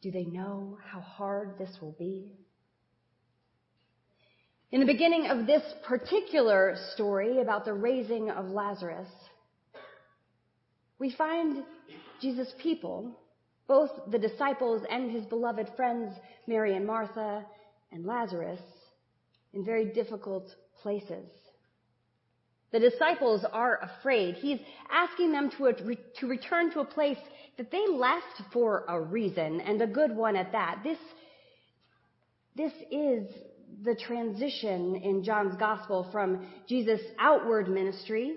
Do 0.00 0.10
they 0.10 0.24
know 0.24 0.78
how 0.84 1.00
hard 1.00 1.58
this 1.58 1.70
will 1.80 1.96
be? 1.98 2.32
In 4.70 4.80
the 4.80 4.86
beginning 4.86 5.26
of 5.26 5.46
this 5.46 5.62
particular 5.86 6.76
story 6.94 7.40
about 7.40 7.64
the 7.64 7.72
raising 7.72 8.30
of 8.30 8.46
Lazarus, 8.46 9.08
we 10.98 11.10
find 11.10 11.64
Jesus' 12.20 12.52
people 12.62 13.18
both 13.68 13.90
the 14.10 14.18
disciples 14.18 14.82
and 14.90 15.10
his 15.10 15.24
beloved 15.26 15.68
friends, 15.76 16.14
Mary 16.46 16.74
and 16.74 16.86
Martha 16.86 17.44
and 17.92 18.04
Lazarus, 18.04 18.60
in 19.52 19.64
very 19.64 19.84
difficult 19.92 20.48
places. 20.82 21.28
The 22.72 22.80
disciples 22.80 23.44
are 23.52 23.78
afraid. 23.82 24.34
He's 24.36 24.58
asking 24.90 25.32
them 25.32 25.50
to, 25.58 25.96
to 26.20 26.26
return 26.26 26.72
to 26.72 26.80
a 26.80 26.84
place 26.84 27.18
that 27.56 27.70
they 27.70 27.86
left 27.88 28.52
for 28.52 28.84
a 28.88 29.00
reason, 29.00 29.60
and 29.60 29.80
a 29.82 29.86
good 29.86 30.14
one 30.14 30.36
at 30.36 30.52
that. 30.52 30.80
This, 30.84 30.98
this 32.56 32.72
is 32.90 33.26
the 33.82 33.94
transition 33.94 34.96
in 34.96 35.24
John's 35.24 35.56
gospel 35.56 36.08
from 36.10 36.46
Jesus' 36.68 37.00
outward 37.18 37.68
ministry 37.68 38.36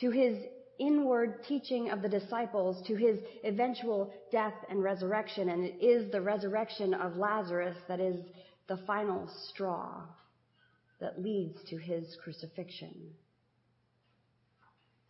to 0.00 0.10
his 0.10 0.36
inward 0.78 1.44
teaching 1.46 1.90
of 1.90 2.02
the 2.02 2.08
disciples 2.08 2.86
to 2.86 2.94
his 2.94 3.18
eventual 3.44 4.12
death 4.32 4.54
and 4.68 4.82
resurrection. 4.82 5.48
And 5.48 5.64
it 5.64 5.84
is 5.84 6.10
the 6.10 6.20
resurrection 6.20 6.94
of 6.94 7.16
Lazarus 7.16 7.76
that 7.88 8.00
is 8.00 8.24
the 8.68 8.78
final 8.86 9.28
straw 9.48 10.02
that 11.00 11.22
leads 11.22 11.62
to 11.68 11.76
his 11.76 12.16
crucifixion. 12.22 12.94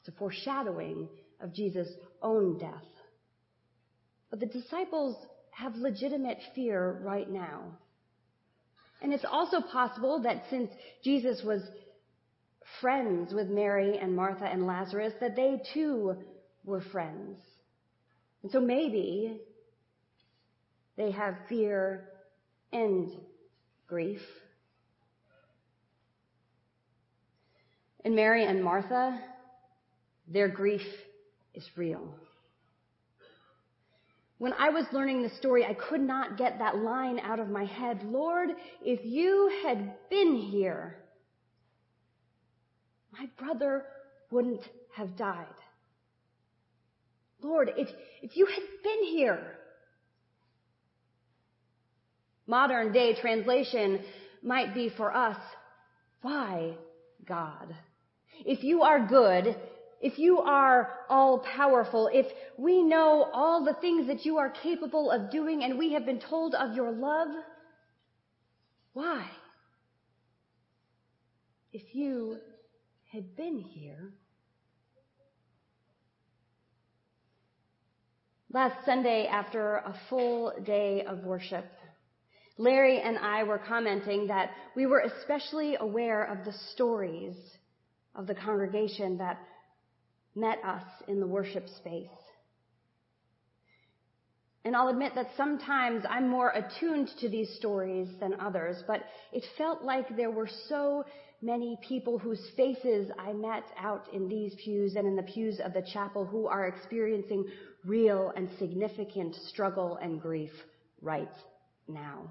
It's 0.00 0.09
a 0.09 0.18
foreshadowing 0.18 1.09
of 1.40 1.54
Jesus' 1.54 1.88
own 2.23 2.59
death. 2.59 2.85
But 4.30 4.40
the 4.40 4.47
disciples 4.47 5.16
have 5.50 5.76
legitimate 5.76 6.38
fear 6.54 6.99
right 7.02 7.30
now. 7.30 7.62
And 9.00 9.12
it's 9.12 9.25
also 9.30 9.61
possible 9.61 10.21
that 10.23 10.44
since 10.50 10.71
Jesus 11.02 11.42
was 11.44 11.62
friends 12.80 13.33
with 13.33 13.49
Mary 13.49 13.99
and 13.99 14.14
Martha 14.14 14.44
and 14.44 14.66
Lazarus, 14.66 15.12
that 15.21 15.37
they 15.37 15.61
too 15.73 16.16
were 16.64 16.80
friends. 16.80 17.38
And 18.42 18.52
so 18.52 18.61
maybe 18.61 19.40
they 20.97 21.11
have 21.11 21.35
fear 21.49 22.09
and 22.73 23.11
grief. 23.87 24.21
And 28.04 28.14
Mary 28.14 28.44
and 28.44 28.62
Martha, 28.62 29.18
their 30.28 30.49
grief 30.49 30.87
is 31.54 31.64
real. 31.76 32.14
When 34.38 34.52
I 34.52 34.68
was 34.71 34.85
learning 34.92 35.23
the 35.23 35.30
story, 35.38 35.64
I 35.64 35.75
could 35.75 36.00
not 36.00 36.37
get 36.37 36.59
that 36.59 36.76
line 36.76 37.18
out 37.21 37.40
of 37.40 37.49
my 37.49 37.64
head. 37.64 38.02
Lord, 38.04 38.50
if 38.85 39.00
you 39.04 39.50
had 39.64 39.94
been 40.11 40.37
here, 40.37 40.97
my 43.18 43.28
brother 43.38 43.85
wouldn't 44.30 44.62
have 44.94 45.16
died. 45.16 45.47
Lord, 47.42 47.71
if, 47.76 47.88
if 48.23 48.37
you 48.37 48.47
had 48.47 48.62
been 48.83 49.04
here, 49.04 49.59
modern 52.47 52.92
day 52.92 53.14
translation 53.21 54.00
might 54.42 54.75
be 54.75 54.90
for 54.97 55.14
us, 55.14 55.37
why 56.23 56.75
God? 57.26 57.75
If 58.44 58.64
you 58.64 58.83
are 58.83 59.06
good, 59.06 59.56
if 60.00 60.18
you 60.18 60.40
are 60.40 61.00
all 61.09 61.38
powerful, 61.38 62.11
if 62.12 62.26
we 62.56 62.83
know 62.83 63.30
all 63.33 63.64
the 63.64 63.75
things 63.75 64.06
that 64.09 64.25
you 64.25 64.38
are 64.38 64.50
capable 64.50 65.11
of 65.11 65.30
doing 65.30 65.62
and 65.62 65.78
we 65.78 65.92
have 65.92 66.04
been 66.04 66.21
told 66.21 66.54
of 66.54 66.75
your 66.75 66.92
love, 66.92 67.28
why? 68.92 69.26
If 71.73 71.94
you 71.94 72.38
had 73.14 73.37
been 73.37 73.59
here. 73.59 74.12
Last 78.52 78.85
Sunday, 78.85 79.28
after 79.28 79.76
a 79.76 79.94
full 80.09 80.52
day 80.64 81.04
of 81.06 81.23
worship, 81.23 81.64
Larry 82.59 83.00
and 83.00 83.16
I 83.16 83.44
were 83.44 83.59
commenting 83.59 84.26
that 84.26 84.50
we 84.75 84.87
were 84.87 84.99
especially 85.00 85.76
aware 85.78 86.25
of 86.25 86.44
the 86.44 86.54
stories 86.73 87.37
of 88.16 88.26
the 88.26 88.35
congregation 88.35 89.18
that 89.18 89.38
met 90.35 90.59
us 90.64 90.85
in 91.06 91.21
the 91.21 91.26
worship 91.26 91.68
space. 91.68 92.09
And 94.64 94.75
I'll 94.75 94.88
admit 94.88 95.14
that 95.14 95.28
sometimes 95.37 96.04
I'm 96.09 96.28
more 96.28 96.50
attuned 96.50 97.11
to 97.21 97.28
these 97.28 97.54
stories 97.56 98.09
than 98.18 98.40
others, 98.40 98.83
but 98.87 99.02
it 99.33 99.44
felt 99.59 99.83
like 99.83 100.16
there 100.16 100.30
were 100.30 100.49
so 100.68 101.04
many 101.42 101.78
people 101.87 102.18
whose 102.18 102.40
faces 102.56 103.11
I 103.18 103.35
met 103.35 103.64
out 103.78 104.06
in 104.14 104.26
these 104.26 104.54
pews 104.64 104.94
and 104.97 105.06
in 105.06 105.16
the 105.16 105.23
pews 105.23 105.61
of 105.62 105.75
the 105.75 105.87
chapel 105.92 106.25
who 106.25 106.47
are 106.47 106.66
experiencing 106.66 107.44
real 107.85 108.33
and 108.35 108.49
significant 108.59 109.35
struggle 109.49 109.99
and 110.00 110.21
grief 110.21 110.52
right 111.02 111.28
now. 111.87 112.30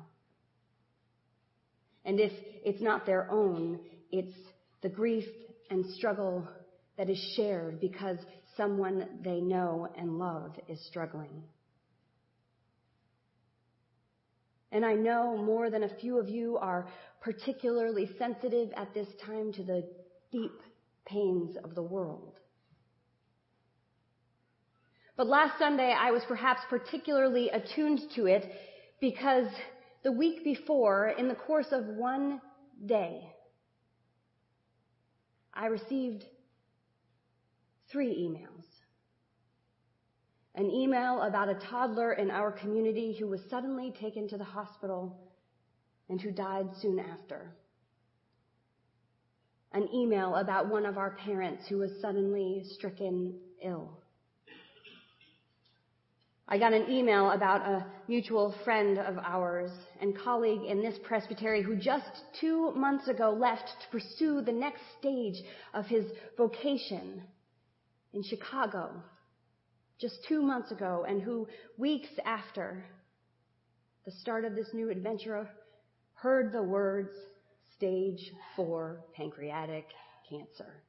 And 2.06 2.20
if 2.20 2.32
it's 2.66 2.82
not 2.82 3.06
their 3.06 3.30
own, 3.30 3.80
it's 4.12 4.36
the 4.82 4.90
grief 4.90 5.26
and 5.70 5.86
struggle 5.94 6.48
that 6.98 7.10
is 7.10 7.34
shared 7.36 7.80
because 7.80 8.18
someone 8.58 9.08
they 9.24 9.40
know 9.40 9.88
and 9.96 10.18
love 10.18 10.54
is 10.68 10.84
struggling. 10.88 11.44
And 14.74 14.84
I 14.84 14.96
know 14.96 15.38
more 15.38 15.70
than 15.70 15.84
a 15.84 15.96
few 16.02 16.18
of 16.18 16.28
you 16.28 16.58
are 16.58 16.88
particularly 17.22 18.10
sensitive 18.18 18.72
at 18.76 18.92
this 18.96 19.08
time 19.24 19.54
to 19.54 19.64
the 19.64 19.88
deep 20.32 20.60
pains 21.06 21.56
of 21.64 21.76
the 21.76 21.84
world. 21.84 22.34
But 25.16 25.28
last 25.28 25.60
Sunday 25.60 25.96
I 25.98 26.10
was 26.10 26.24
perhaps 26.28 26.62
particularly 26.72 27.50
attuned 27.50 28.02
to 28.16 28.26
it 28.26 28.52
because 29.00 29.48
the 30.04 30.12
week 30.12 30.44
before, 30.44 31.10
in 31.10 31.28
the 31.28 31.36
course 31.36 31.68
of 31.72 31.86
one 31.86 32.42
day, 32.84 33.30
I 35.54 35.68
received 35.68 36.26
three 37.92 38.10
emails. 38.10 38.66
An 40.56 40.70
email 40.70 41.22
about 41.22 41.50
a 41.50 41.56
toddler 41.56 42.14
in 42.14 42.30
our 42.30 42.52
community 42.52 43.16
who 43.18 43.28
was 43.28 43.42
suddenly 43.50 43.94
taken 44.00 44.28
to 44.30 44.38
the 44.38 44.44
hospital 44.44 45.18
and 46.10 46.22
who 46.22 46.32
died 46.32 46.68
soon 46.80 47.00
after. 47.00 47.56
An 49.72 49.90
email 49.92 50.36
about 50.36 50.70
one 50.70 50.86
of 50.86 51.00
our 51.00 51.12
parents 51.12 51.64
who 51.68 51.80
was 51.80 51.90
suddenly 52.00 52.64
stricken 52.76 53.34
ill. 53.64 53.98
I 56.48 56.60
got 56.60 56.74
an 56.74 56.92
email 56.92 57.32
about 57.32 57.62
a 57.62 57.88
mutual 58.08 58.54
friend 58.64 59.00
of 59.00 59.18
ours 59.18 59.72
and 60.02 60.16
colleague 60.16 60.62
in 60.70 60.84
this 60.84 61.00
presbytery 61.04 61.64
who 61.64 61.76
just 61.76 62.22
two 62.40 62.72
months 62.76 63.08
ago 63.08 63.32
left 63.32 63.66
to 63.66 63.88
pursue 63.92 64.42
the 64.42 64.52
next 64.52 64.82
stage 65.00 65.42
of 65.74 65.86
his 65.86 66.06
vocation 66.38 67.24
in 68.14 68.22
Chicago, 68.24 69.02
just 70.00 70.24
two 70.28 70.42
months 70.42 70.72
ago, 70.72 71.06
and 71.08 71.22
who 71.22 71.48
weeks 71.78 72.10
after 72.26 72.84
the 74.06 74.12
start 74.12 74.46
of 74.46 74.56
this 74.56 74.68
new 74.74 74.90
adventure 74.90 75.48
heard 76.14 76.52
the 76.52 76.64
words 76.64 77.12
stage 77.76 78.32
four 78.56 79.02
pancreatic 79.16 79.86
cancer. 80.30 80.84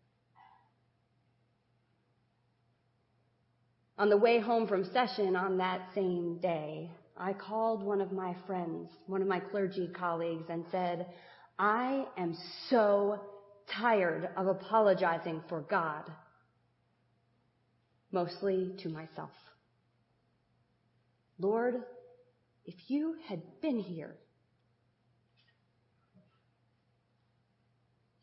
On 3.97 4.09
the 4.09 4.17
way 4.17 4.41
home 4.41 4.67
from 4.67 4.85
session 4.93 5.37
on 5.37 5.59
that 5.59 5.81
same 5.95 6.39
day, 6.39 6.91
I 7.17 7.33
called 7.33 7.85
one 7.85 8.01
of 8.01 8.11
my 8.11 8.35
friends, 8.47 8.91
one 9.07 9.23
of 9.23 9.29
my 9.29 9.39
clergy 9.39 9.89
colleagues, 9.95 10.47
and 10.49 10.65
said, 10.73 11.07
I 11.59 12.05
am 12.19 12.37
so 12.69 13.21
tired 13.71 14.29
of 14.37 14.49
apologizing 14.49 15.43
for 15.49 15.61
God, 15.61 16.11
mostly 18.15 18.73
to 18.83 18.89
myself. 18.89 19.33
Lord, 21.39 21.83
if 22.65 22.77
you 22.87 23.17
had 23.29 23.43
been 23.61 23.81
here, 23.81 24.15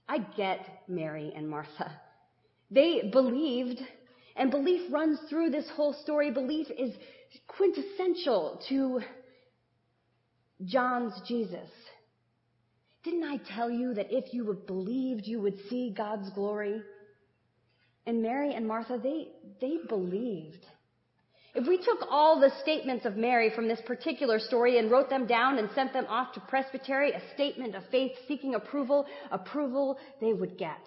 I 0.08 0.20
get 0.36 0.66
Mary 0.88 1.32
and 1.36 1.48
Martha. 1.48 1.92
They 2.72 3.10
believed 3.12 3.80
and 4.36 4.50
belief 4.50 4.92
runs 4.92 5.20
through 5.30 5.50
this 5.50 5.70
whole 5.76 5.94
story. 6.02 6.32
Belief 6.32 6.68
is 6.78 6.94
quintessential 7.48 8.62
to 8.70 9.02
John's 10.66 11.14
Jesus. 11.28 11.70
Didn't 13.04 13.24
I 13.24 13.38
tell 13.56 13.70
you 13.70 13.94
that 13.96 14.08
if 14.10 14.34
you 14.34 14.54
believed, 14.68 15.26
you 15.26 15.42
would 15.42 15.58
see 15.70 15.94
God's 15.96 16.30
glory? 16.32 16.82
And 18.06 18.22
Mary 18.22 18.54
and 18.54 18.68
Martha, 18.68 19.00
they, 19.02 19.28
they 19.60 19.78
believed. 19.88 20.66
If 21.54 21.68
we 21.68 21.78
took 21.78 22.00
all 22.10 22.40
the 22.40 22.52
statements 22.62 23.06
of 23.06 23.18
Mary 23.18 23.52
from 23.54 23.68
this 23.68 23.82
particular 23.86 24.40
story 24.40 24.78
and 24.80 24.90
wrote 24.90 25.10
them 25.10 25.28
down 25.28 25.60
and 25.60 25.70
sent 25.76 25.92
them 25.92 26.06
off 26.08 26.34
to 26.34 26.40
presbytery, 26.42 27.12
a 27.12 27.22
statement 27.36 27.76
of 27.76 27.84
faith 27.92 28.12
seeking 28.28 28.56
approval, 28.56 29.06
approval 29.32 29.98
they 30.22 30.34
would 30.34 30.58
get. 30.58 30.80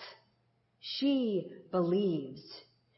She 0.81 1.53
believes. 1.71 2.43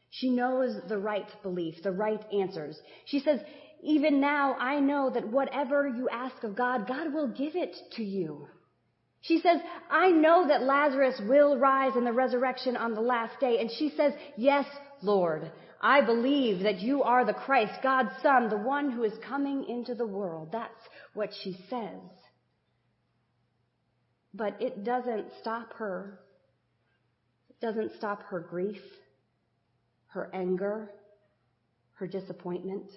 She 0.09 0.29
knows 0.29 0.79
the 0.87 0.97
right 0.97 1.27
belief, 1.43 1.75
the 1.83 1.91
right 1.91 2.21
answers. 2.33 2.79
She 3.05 3.19
says, 3.19 3.41
even 3.83 4.19
now 4.19 4.55
I 4.55 4.79
know 4.79 5.11
that 5.13 5.27
whatever 5.27 5.87
you 5.87 6.09
ask 6.09 6.43
of 6.43 6.55
God, 6.55 6.87
God 6.87 7.13
will 7.13 7.27
give 7.27 7.55
it 7.55 7.75
to 7.97 8.03
you. 8.03 8.47
She 9.21 9.39
says, 9.41 9.59
I 9.89 10.09
know 10.11 10.47
that 10.47 10.63
Lazarus 10.63 11.19
will 11.27 11.57
rise 11.57 11.95
in 11.95 12.05
the 12.05 12.13
resurrection 12.13 12.77
on 12.77 12.93
the 12.93 13.01
last 13.01 13.39
day. 13.39 13.57
And 13.59 13.69
she 13.69 13.91
says, 13.97 14.13
yes, 14.37 14.65
Lord, 15.01 15.51
I 15.81 16.01
believe 16.01 16.63
that 16.63 16.79
you 16.79 17.03
are 17.03 17.25
the 17.25 17.33
Christ, 17.33 17.73
God's 17.83 18.11
son, 18.21 18.49
the 18.49 18.57
one 18.57 18.91
who 18.91 19.03
is 19.03 19.13
coming 19.27 19.65
into 19.67 19.95
the 19.95 20.07
world. 20.07 20.49
That's 20.51 20.71
what 21.13 21.31
she 21.43 21.57
says. 21.69 21.99
But 24.33 24.61
it 24.61 24.83
doesn't 24.83 25.25
stop 25.41 25.73
her. 25.73 26.19
It 27.49 27.59
doesn't 27.59 27.95
stop 27.97 28.23
her 28.23 28.39
grief 28.39 28.81
her 30.17 30.31
anger, 30.33 30.89
her 31.93 32.07
disappointment. 32.07 32.89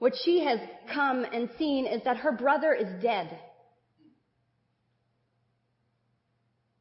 What 0.00 0.14
she 0.24 0.42
has 0.44 0.58
come 0.92 1.24
and 1.24 1.50
seen 1.58 1.86
is 1.86 2.02
that 2.04 2.16
her 2.16 2.32
brother 2.32 2.72
is 2.72 3.02
dead. 3.02 3.38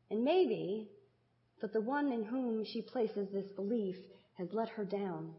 And 0.10 0.24
maybe 0.24 0.90
that 1.62 1.74
the 1.74 1.82
one 1.82 2.14
in 2.14 2.24
whom 2.24 2.64
she 2.64 2.82
places 2.82 3.28
this 3.34 3.52
belief 3.58 3.98
has 4.38 4.48
let 4.54 4.70
her 4.70 4.86
down. 4.86 5.34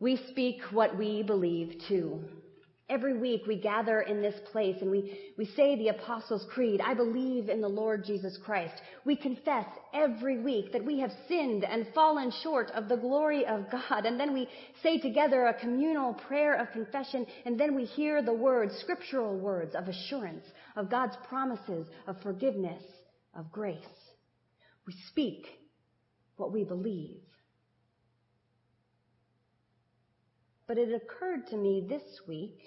We 0.00 0.18
speak 0.30 0.60
what 0.72 0.96
we 0.96 1.22
believe 1.22 1.82
too. 1.86 2.20
Every 2.90 3.16
week 3.16 3.46
we 3.46 3.56
gather 3.56 4.02
in 4.02 4.20
this 4.20 4.34
place 4.52 4.76
and 4.82 4.90
we, 4.90 5.32
we 5.38 5.46
say 5.46 5.74
the 5.74 5.88
Apostles' 5.88 6.46
Creed, 6.50 6.82
I 6.82 6.92
believe 6.92 7.48
in 7.48 7.62
the 7.62 7.68
Lord 7.68 8.04
Jesus 8.04 8.36
Christ. 8.44 8.74
We 9.06 9.16
confess 9.16 9.64
every 9.94 10.38
week 10.38 10.70
that 10.72 10.84
we 10.84 11.00
have 11.00 11.10
sinned 11.26 11.64
and 11.64 11.86
fallen 11.94 12.30
short 12.42 12.70
of 12.72 12.90
the 12.90 12.98
glory 12.98 13.46
of 13.46 13.70
God. 13.70 14.04
And 14.04 14.20
then 14.20 14.34
we 14.34 14.48
say 14.82 14.98
together 14.98 15.46
a 15.46 15.58
communal 15.58 16.12
prayer 16.12 16.56
of 16.60 16.72
confession 16.72 17.26
and 17.46 17.58
then 17.58 17.74
we 17.74 17.86
hear 17.86 18.22
the 18.22 18.34
words, 18.34 18.74
scriptural 18.80 19.34
words 19.38 19.74
of 19.74 19.88
assurance, 19.88 20.44
of 20.76 20.90
God's 20.90 21.16
promises, 21.26 21.86
of 22.06 22.20
forgiveness, 22.20 22.82
of 23.34 23.50
grace. 23.50 23.78
We 24.86 24.94
speak 25.08 25.46
what 26.36 26.52
we 26.52 26.64
believe. 26.64 27.22
But 30.66 30.78
it 30.78 30.94
occurred 30.94 31.46
to 31.48 31.56
me 31.56 31.86
this 31.88 32.02
week 32.26 32.58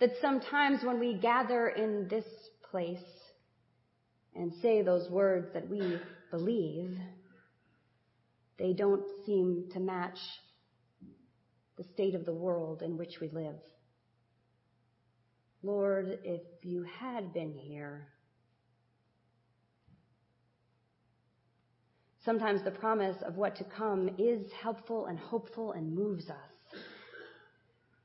that 0.00 0.10
sometimes 0.20 0.82
when 0.82 0.98
we 0.98 1.14
gather 1.14 1.68
in 1.68 2.08
this 2.08 2.24
place 2.70 2.98
and 4.34 4.52
say 4.62 4.82
those 4.82 5.08
words 5.10 5.48
that 5.54 5.68
we 5.68 5.98
believe, 6.30 6.96
they 8.58 8.72
don't 8.72 9.04
seem 9.26 9.68
to 9.72 9.80
match 9.80 10.18
the 11.76 11.84
state 11.94 12.14
of 12.14 12.24
the 12.24 12.34
world 12.34 12.82
in 12.82 12.96
which 12.96 13.20
we 13.20 13.28
live. 13.28 13.56
Lord, 15.62 16.18
if 16.24 16.42
you 16.62 16.84
had 16.84 17.32
been 17.32 17.54
here, 17.54 18.08
sometimes 22.24 22.62
the 22.64 22.70
promise 22.70 23.16
of 23.26 23.36
what 23.36 23.56
to 23.56 23.64
come 23.64 24.10
is 24.18 24.46
helpful 24.62 25.06
and 25.06 25.18
hopeful 25.18 25.72
and 25.72 25.94
moves 25.94 26.30
us. 26.30 26.36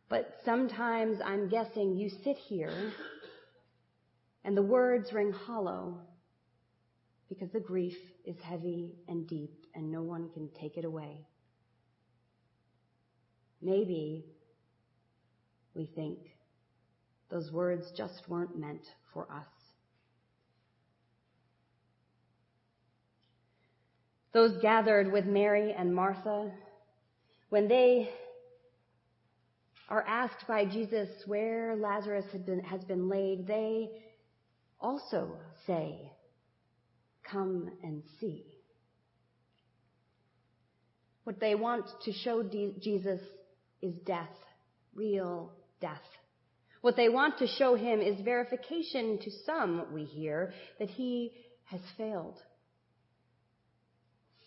But 0.09 0.35
sometimes 0.45 1.19
I'm 1.25 1.49
guessing 1.49 1.95
you 1.97 2.09
sit 2.23 2.37
here 2.37 2.91
And 4.45 4.55
the 4.55 4.61
words 4.61 5.11
ring 5.11 5.31
hollow 5.31 5.97
because 7.29 7.49
the 7.51 7.59
grief 7.59 7.97
is 8.25 8.35
heavy 8.43 8.93
and 9.07 9.27
deep 9.27 9.65
and 9.73 9.91
no 9.91 10.03
one 10.03 10.29
can 10.35 10.49
take 10.61 10.77
it 10.77 10.85
away. 10.85 11.25
Maybe 13.59 14.25
we 15.73 15.87
think 15.95 16.19
those 17.31 17.51
words 17.51 17.87
just 17.97 18.21
weren't 18.29 18.55
meant 18.57 18.85
for 19.13 19.27
us. 19.31 19.54
Those 24.35 24.61
gathered 24.61 25.13
with 25.13 25.23
Mary 25.25 25.71
and 25.71 25.95
Martha, 25.95 26.51
when 27.47 27.69
they 27.69 28.09
are 29.87 30.03
asked 30.05 30.45
by 30.45 30.65
Jesus 30.65 31.07
where 31.25 31.77
Lazarus 31.77 32.25
been, 32.45 32.59
has 32.59 32.83
been 32.83 33.07
laid, 33.07 33.47
they 33.47 33.87
also 34.81 35.37
say, 35.65 36.11
Come 37.31 37.71
and 37.81 38.03
see. 38.19 38.43
What 41.23 41.39
they 41.39 41.55
want 41.55 41.85
to 42.03 42.11
show 42.11 42.43
Jesus 42.43 43.21
is 43.81 43.95
death, 44.05 44.35
real 44.93 45.53
death. 45.79 46.03
What 46.81 46.97
they 46.97 47.07
want 47.07 47.37
to 47.37 47.47
show 47.47 47.75
him 47.75 48.01
is 48.01 48.19
verification 48.19 49.17
to 49.17 49.31
some, 49.45 49.85
we 49.93 50.03
hear, 50.03 50.53
that 50.77 50.89
he 50.89 51.31
has 51.63 51.79
failed. 51.97 52.37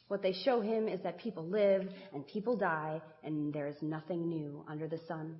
What 0.08 0.22
they 0.22 0.32
show 0.32 0.60
him 0.60 0.88
is 0.88 1.00
that 1.02 1.18
people 1.18 1.44
live 1.44 1.86
and 2.14 2.26
people 2.26 2.56
die 2.56 3.00
and 3.22 3.52
there 3.52 3.68
is 3.68 3.76
nothing 3.82 4.28
new 4.28 4.64
under 4.66 4.88
the 4.88 4.98
sun. 5.06 5.36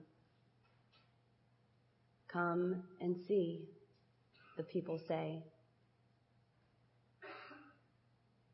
Come 2.31 2.83
and 3.00 3.16
see, 3.26 3.68
the 4.59 4.62
people 4.62 5.00
say. 5.09 5.42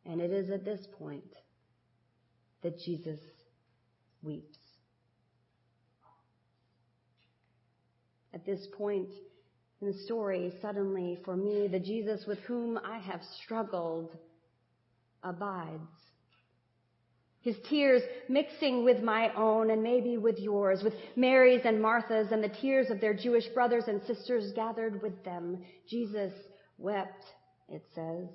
And 0.06 0.20
it 0.20 0.30
is 0.30 0.50
at 0.50 0.64
this 0.64 0.86
point 0.98 1.24
that 2.62 2.78
Jesus 2.78 3.18
weeps. 4.22 4.58
At 8.32 8.46
this 8.46 8.66
point 8.76 9.10
in 9.80 9.88
the 9.88 9.98
story, 10.04 10.52
suddenly 10.62 11.18
for 11.24 11.36
me, 11.36 11.66
the 11.66 11.80
Jesus 11.80 12.24
with 12.26 12.38
whom 12.40 12.78
I 12.78 12.98
have 12.98 13.20
struggled 13.42 14.16
abides. 15.22 16.03
His 17.44 17.56
tears 17.68 18.00
mixing 18.26 18.84
with 18.84 19.02
my 19.02 19.30
own 19.34 19.70
and 19.70 19.82
maybe 19.82 20.16
with 20.16 20.38
yours, 20.38 20.82
with 20.82 20.94
Mary's 21.14 21.60
and 21.66 21.80
Martha's 21.80 22.28
and 22.32 22.42
the 22.42 22.48
tears 22.48 22.88
of 22.88 23.02
their 23.02 23.12
Jewish 23.12 23.46
brothers 23.48 23.84
and 23.86 24.00
sisters 24.06 24.50
gathered 24.56 25.02
with 25.02 25.22
them. 25.24 25.62
Jesus 25.86 26.32
wept, 26.78 27.22
it 27.68 27.84
says. 27.94 28.28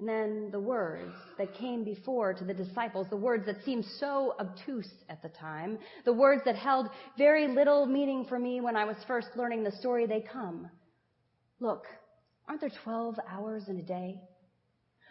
And 0.00 0.08
then 0.08 0.48
the 0.50 0.58
words 0.58 1.14
that 1.38 1.54
came 1.54 1.84
before 1.84 2.34
to 2.34 2.44
the 2.44 2.54
disciples, 2.54 3.06
the 3.08 3.16
words 3.16 3.46
that 3.46 3.64
seemed 3.64 3.84
so 4.00 4.34
obtuse 4.40 4.90
at 5.08 5.22
the 5.22 5.28
time, 5.28 5.78
the 6.04 6.12
words 6.12 6.42
that 6.44 6.56
held 6.56 6.88
very 7.16 7.46
little 7.46 7.86
meaning 7.86 8.24
for 8.28 8.38
me 8.40 8.60
when 8.60 8.74
I 8.74 8.84
was 8.84 8.96
first 9.06 9.28
learning 9.36 9.62
the 9.62 9.72
story, 9.78 10.06
they 10.06 10.24
come. 10.32 10.68
Look, 11.60 11.84
aren't 12.48 12.62
there 12.62 12.70
12 12.82 13.20
hours 13.30 13.68
in 13.68 13.78
a 13.78 13.82
day? 13.82 14.20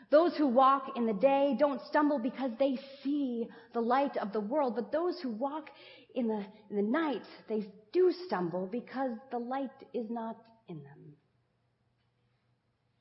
Those 0.09 0.35
who 0.37 0.47
walk 0.47 0.93
in 0.95 1.05
the 1.05 1.13
day 1.13 1.55
don't 1.59 1.81
stumble 1.87 2.19
because 2.19 2.51
they 2.59 2.79
see 3.03 3.47
the 3.73 3.81
light 3.81 4.15
of 4.17 4.31
the 4.31 4.39
world, 4.39 4.75
but 4.75 4.91
those 4.91 5.19
who 5.21 5.29
walk 5.29 5.69
in 6.15 6.27
the, 6.27 6.45
in 6.69 6.77
the 6.77 6.81
night, 6.81 7.23
they 7.49 7.67
do 7.91 8.13
stumble 8.25 8.67
because 8.71 9.11
the 9.31 9.37
light 9.37 9.69
is 9.93 10.09
not 10.09 10.37
in 10.69 10.77
them. 10.77 11.13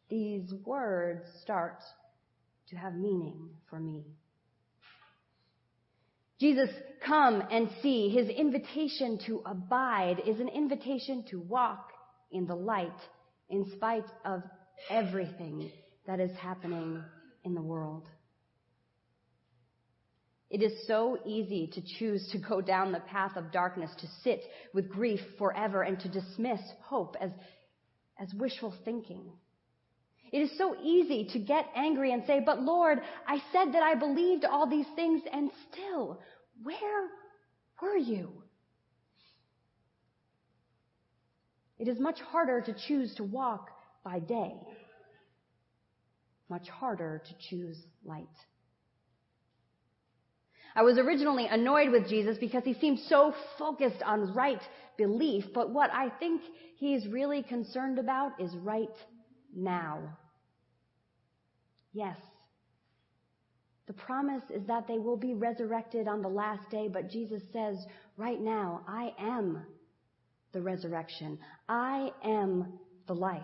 These 0.09 0.53
words 0.65 1.25
start 1.43 1.81
to 2.71 2.77
have 2.77 2.95
meaning 2.95 3.51
for 3.71 3.79
me. 3.79 4.05
Jesus, 6.39 6.69
come 7.05 7.43
and 7.51 7.71
see. 7.83 8.11
His 8.11 8.29
invitation 8.29 9.19
to 9.27 9.43
abide 9.47 10.21
is 10.27 10.39
an 10.39 10.49
invitation 10.49 11.25
to 11.31 11.41
walk 11.41 11.93
in 12.31 12.47
the 12.47 12.55
light 12.55 12.91
in 13.49 13.71
spite 13.73 14.05
of 14.25 14.43
everything 14.91 15.71
that 16.07 16.21
is 16.21 16.31
happening 16.37 17.03
in 17.45 17.55
the 17.55 17.63
world. 17.63 18.09
It 20.49 20.63
is 20.63 20.87
so 20.87 21.19
easy 21.27 21.71
to 21.75 21.83
choose 21.99 22.29
to 22.31 22.39
go 22.39 22.61
down 22.61 22.93
the 22.93 23.01
path 23.01 23.37
of 23.37 23.51
darkness, 23.51 23.91
to 23.99 24.07
sit 24.23 24.43
with 24.73 24.89
grief 24.89 25.21
forever, 25.39 25.83
and 25.83 25.99
to 26.01 26.09
dismiss 26.09 26.61
hope 26.85 27.17
as, 27.21 27.31
as 28.21 28.33
wishful 28.35 28.73
thinking. 28.85 29.25
It 30.33 30.39
is 30.39 30.57
so 30.57 30.77
easy 30.83 31.29
to 31.33 31.39
get 31.41 31.67
angry 31.75 32.13
and 32.13 32.23
say, 32.27 32.41
but 32.45 32.63
Lord, 32.63 33.01
I 33.27 33.39
said 33.53 33.73
that 33.73 33.83
I 33.83 33.97
believed 33.97 34.45
all 34.45 34.69
these 34.69 34.87
things 34.95 35.23
and 35.33 35.51
still, 35.73 36.21
where 36.63 37.09
were 37.83 37.97
you? 37.97 38.31
It 41.79 41.89
is 41.89 41.99
much 41.99 42.21
harder 42.21 42.61
to 42.61 42.75
choose 42.87 43.15
to 43.17 43.25
walk 43.25 43.71
by 44.05 44.21
day 44.21 44.55
much 46.49 46.69
harder 46.69 47.23
to 47.27 47.49
choose 47.51 47.77
light. 48.05 48.27
I 50.75 50.83
was 50.83 50.99
originally 50.99 51.47
annoyed 51.47 51.91
with 51.91 52.09
Jesus 52.09 52.37
because 52.39 52.63
he 52.65 52.75
seemed 52.75 52.99
so 53.09 53.35
focused 53.59 54.03
on 54.05 54.35
right 54.35 54.61
belief, 54.99 55.45
but 55.55 55.71
what 55.71 55.91
I 55.91 56.11
think 56.19 56.43
he's 56.77 57.07
really 57.07 57.43
concerned 57.43 57.99
about 57.99 58.39
is 58.41 58.55
right 58.57 58.95
now. 59.55 60.19
Yes. 61.95 62.19
The 63.87 63.95
promise 63.95 64.43
is 64.51 64.67
that 64.67 64.87
they 64.87 64.99
will 64.99 65.17
be 65.17 65.33
resurrected 65.33 66.09
on 66.09 66.21
the 66.21 66.29
last 66.29 66.69
day, 66.71 66.89
but 66.89 67.09
Jesus 67.09 67.43
says, 67.53 67.77
right 68.19 68.41
now, 68.41 68.83
I 68.87 69.15
am 69.19 69.65
the 70.53 70.61
resurrection. 70.61 71.39
I 71.69 72.11
am 72.23 72.79
the 73.07 73.15
life. 73.15 73.43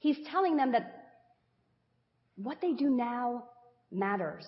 He's 0.00 0.18
telling 0.30 0.56
them 0.56 0.72
that 0.72 0.97
what 2.42 2.60
they 2.60 2.72
do 2.72 2.88
now 2.88 3.44
matters. 3.90 4.46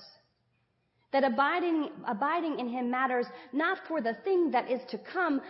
That 1.12 1.24
abiding, 1.24 1.90
abiding 2.06 2.58
in 2.60 2.68
Him 2.68 2.90
matters 2.90 3.26
not 3.52 3.78
for 3.88 4.00
the 4.00 4.14
thing 4.24 4.52
that 4.52 4.70
is 4.70 4.80
to 4.90 4.98
come, 4.98 5.40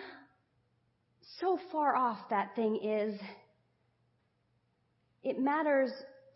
so 1.39 1.59
far 1.71 1.95
off 1.95 2.19
that 2.31 2.57
thing 2.57 2.77
is. 2.83 3.21
It 5.23 5.39
matters 5.39 5.91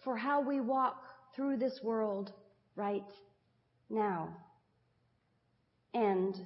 for 0.05 0.17
how 0.17 0.43
we 0.43 0.61
walk 0.61 1.03
through 1.35 1.57
this 1.57 1.81
world 1.83 2.33
right 2.77 3.03
now. 3.89 4.37
And 5.95 6.37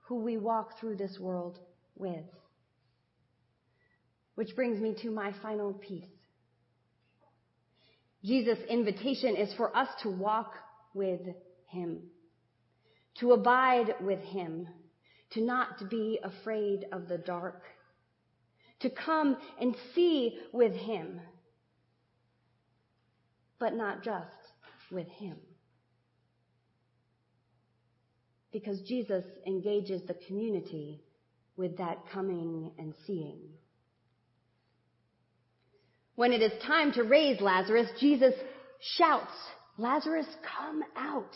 who 0.00 0.16
we 0.16 0.38
walk 0.38 0.80
through 0.80 0.96
this 0.96 1.18
world 1.20 1.60
with. 1.96 2.24
Which 4.34 4.56
brings 4.56 4.80
me 4.80 4.94
to 5.02 5.10
my 5.10 5.32
final 5.40 5.72
piece. 5.74 6.04
Jesus' 8.24 8.58
invitation 8.68 9.36
is 9.36 9.52
for 9.54 9.76
us 9.76 9.88
to 10.02 10.10
walk 10.10 10.54
with 10.94 11.20
Him, 11.68 11.98
to 13.18 13.32
abide 13.32 13.94
with 14.00 14.20
Him, 14.20 14.68
to 15.32 15.40
not 15.40 15.90
be 15.90 16.20
afraid 16.22 16.86
of 16.92 17.08
the 17.08 17.18
dark, 17.18 17.62
to 18.80 18.90
come 18.90 19.36
and 19.60 19.74
see 19.94 20.38
with 20.52 20.72
Him, 20.72 21.20
but 23.58 23.74
not 23.74 24.04
just 24.04 24.26
with 24.90 25.08
Him. 25.08 25.36
Because 28.52 28.80
Jesus 28.82 29.24
engages 29.46 30.02
the 30.06 30.16
community 30.26 31.02
with 31.56 31.78
that 31.78 31.98
coming 32.12 32.72
and 32.78 32.92
seeing. 33.06 33.38
When 36.14 36.32
it 36.32 36.42
is 36.42 36.52
time 36.62 36.92
to 36.92 37.04
raise 37.04 37.40
Lazarus, 37.40 37.88
Jesus 37.98 38.34
shouts, 38.96 39.32
Lazarus, 39.78 40.26
come 40.58 40.82
out. 40.96 41.34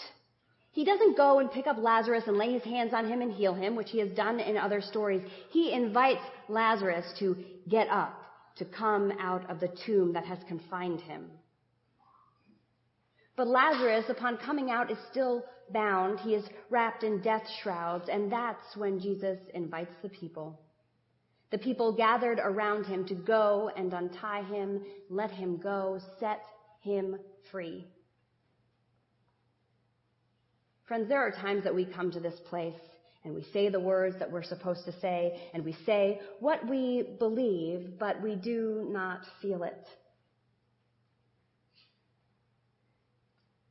He 0.72 0.84
doesn't 0.84 1.16
go 1.16 1.38
and 1.38 1.50
pick 1.50 1.66
up 1.66 1.78
Lazarus 1.78 2.24
and 2.26 2.36
lay 2.36 2.52
his 2.52 2.62
hands 2.62 2.92
on 2.92 3.08
him 3.08 3.22
and 3.22 3.32
heal 3.32 3.54
him, 3.54 3.76
which 3.76 3.90
he 3.90 3.98
has 4.00 4.10
done 4.10 4.40
in 4.40 4.58
other 4.58 4.82
stories. 4.82 5.22
He 5.50 5.72
invites 5.72 6.20
Lazarus 6.48 7.06
to 7.18 7.36
get 7.66 7.88
up, 7.88 8.14
to 8.56 8.66
come 8.66 9.12
out 9.18 9.48
of 9.48 9.58
the 9.58 9.74
tomb 9.86 10.12
that 10.12 10.26
has 10.26 10.38
confined 10.46 11.00
him. 11.00 11.30
But 13.36 13.48
Lazarus, 13.48 14.04
upon 14.10 14.36
coming 14.36 14.70
out, 14.70 14.90
is 14.90 14.98
still 15.10 15.44
bound. 15.72 16.20
He 16.20 16.34
is 16.34 16.44
wrapped 16.68 17.02
in 17.02 17.22
death 17.22 17.46
shrouds, 17.62 18.08
and 18.10 18.30
that's 18.30 18.76
when 18.76 19.00
Jesus 19.00 19.38
invites 19.54 19.94
the 20.02 20.10
people 20.10 20.60
the 21.50 21.58
people 21.58 21.92
gathered 21.92 22.40
around 22.42 22.84
him 22.84 23.06
to 23.06 23.14
go 23.14 23.70
and 23.76 23.92
untie 23.92 24.42
him, 24.42 24.82
let 25.08 25.30
him 25.30 25.58
go, 25.58 26.00
set 26.18 26.42
him 26.80 27.16
free. 27.50 27.86
Friends, 30.86 31.08
there 31.08 31.20
are 31.20 31.30
times 31.32 31.64
that 31.64 31.74
we 31.74 31.84
come 31.84 32.10
to 32.12 32.20
this 32.20 32.38
place 32.48 32.74
and 33.24 33.34
we 33.34 33.44
say 33.52 33.68
the 33.68 33.80
words 33.80 34.16
that 34.20 34.30
we're 34.30 34.44
supposed 34.44 34.84
to 34.84 34.92
say, 35.00 35.50
and 35.52 35.64
we 35.64 35.76
say 35.84 36.20
what 36.38 36.64
we 36.68 37.16
believe, 37.18 37.98
but 37.98 38.22
we 38.22 38.36
do 38.36 38.86
not 38.88 39.20
feel 39.42 39.64
it. 39.64 39.88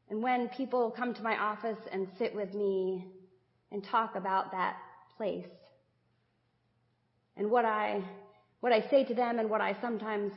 And 0.09 0.21
when 0.21 0.49
people 0.49 0.91
come 0.91 1.13
to 1.13 1.23
my 1.23 1.37
office 1.37 1.79
and 1.91 2.07
sit 2.19 2.35
with 2.35 2.53
me 2.53 3.05
and 3.71 3.81
talk 3.81 4.15
about 4.15 4.51
that 4.51 4.75
place, 5.15 5.47
and 7.37 7.49
what 7.49 7.65
I, 7.65 8.01
what 8.61 8.71
I 8.71 8.81
say 8.89 9.03
to 9.05 9.13
them 9.13 9.39
and 9.39 9.49
what 9.49 9.61
I 9.61 9.75
sometimes 9.81 10.33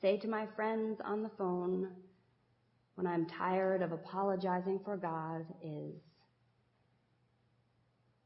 say 0.00 0.16
to 0.18 0.28
my 0.28 0.46
friends 0.54 1.00
on 1.04 1.22
the 1.22 1.30
phone 1.36 1.88
when 2.94 3.06
I'm 3.06 3.26
tired 3.26 3.82
of 3.82 3.92
apologizing 3.92 4.80
for 4.84 4.96
God 4.96 5.44
is 5.62 5.94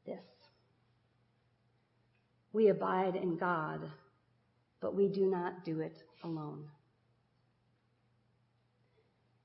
this. 0.05 0.23
We 2.53 2.69
abide 2.69 3.15
in 3.15 3.37
God, 3.37 3.81
but 4.81 4.95
we 4.95 5.07
do 5.07 5.25
not 5.25 5.65
do 5.65 5.81
it 5.81 6.03
alone. 6.23 6.65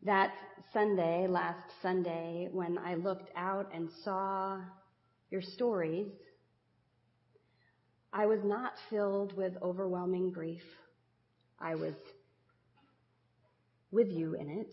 That 0.02 0.32
Sunday, 0.72 1.26
last 1.26 1.72
Sunday, 1.82 2.48
when 2.52 2.78
I 2.78 2.94
looked 2.94 3.30
out 3.36 3.70
and 3.74 3.88
saw 4.04 4.60
your 5.30 5.42
stories, 5.42 6.12
I 8.12 8.26
was 8.26 8.40
not 8.44 8.72
filled 8.90 9.36
with 9.36 9.52
overwhelming 9.62 10.30
grief. 10.30 10.62
I 11.58 11.74
was 11.74 11.94
with 13.90 14.08
you 14.08 14.34
in 14.34 14.48
it. 14.48 14.70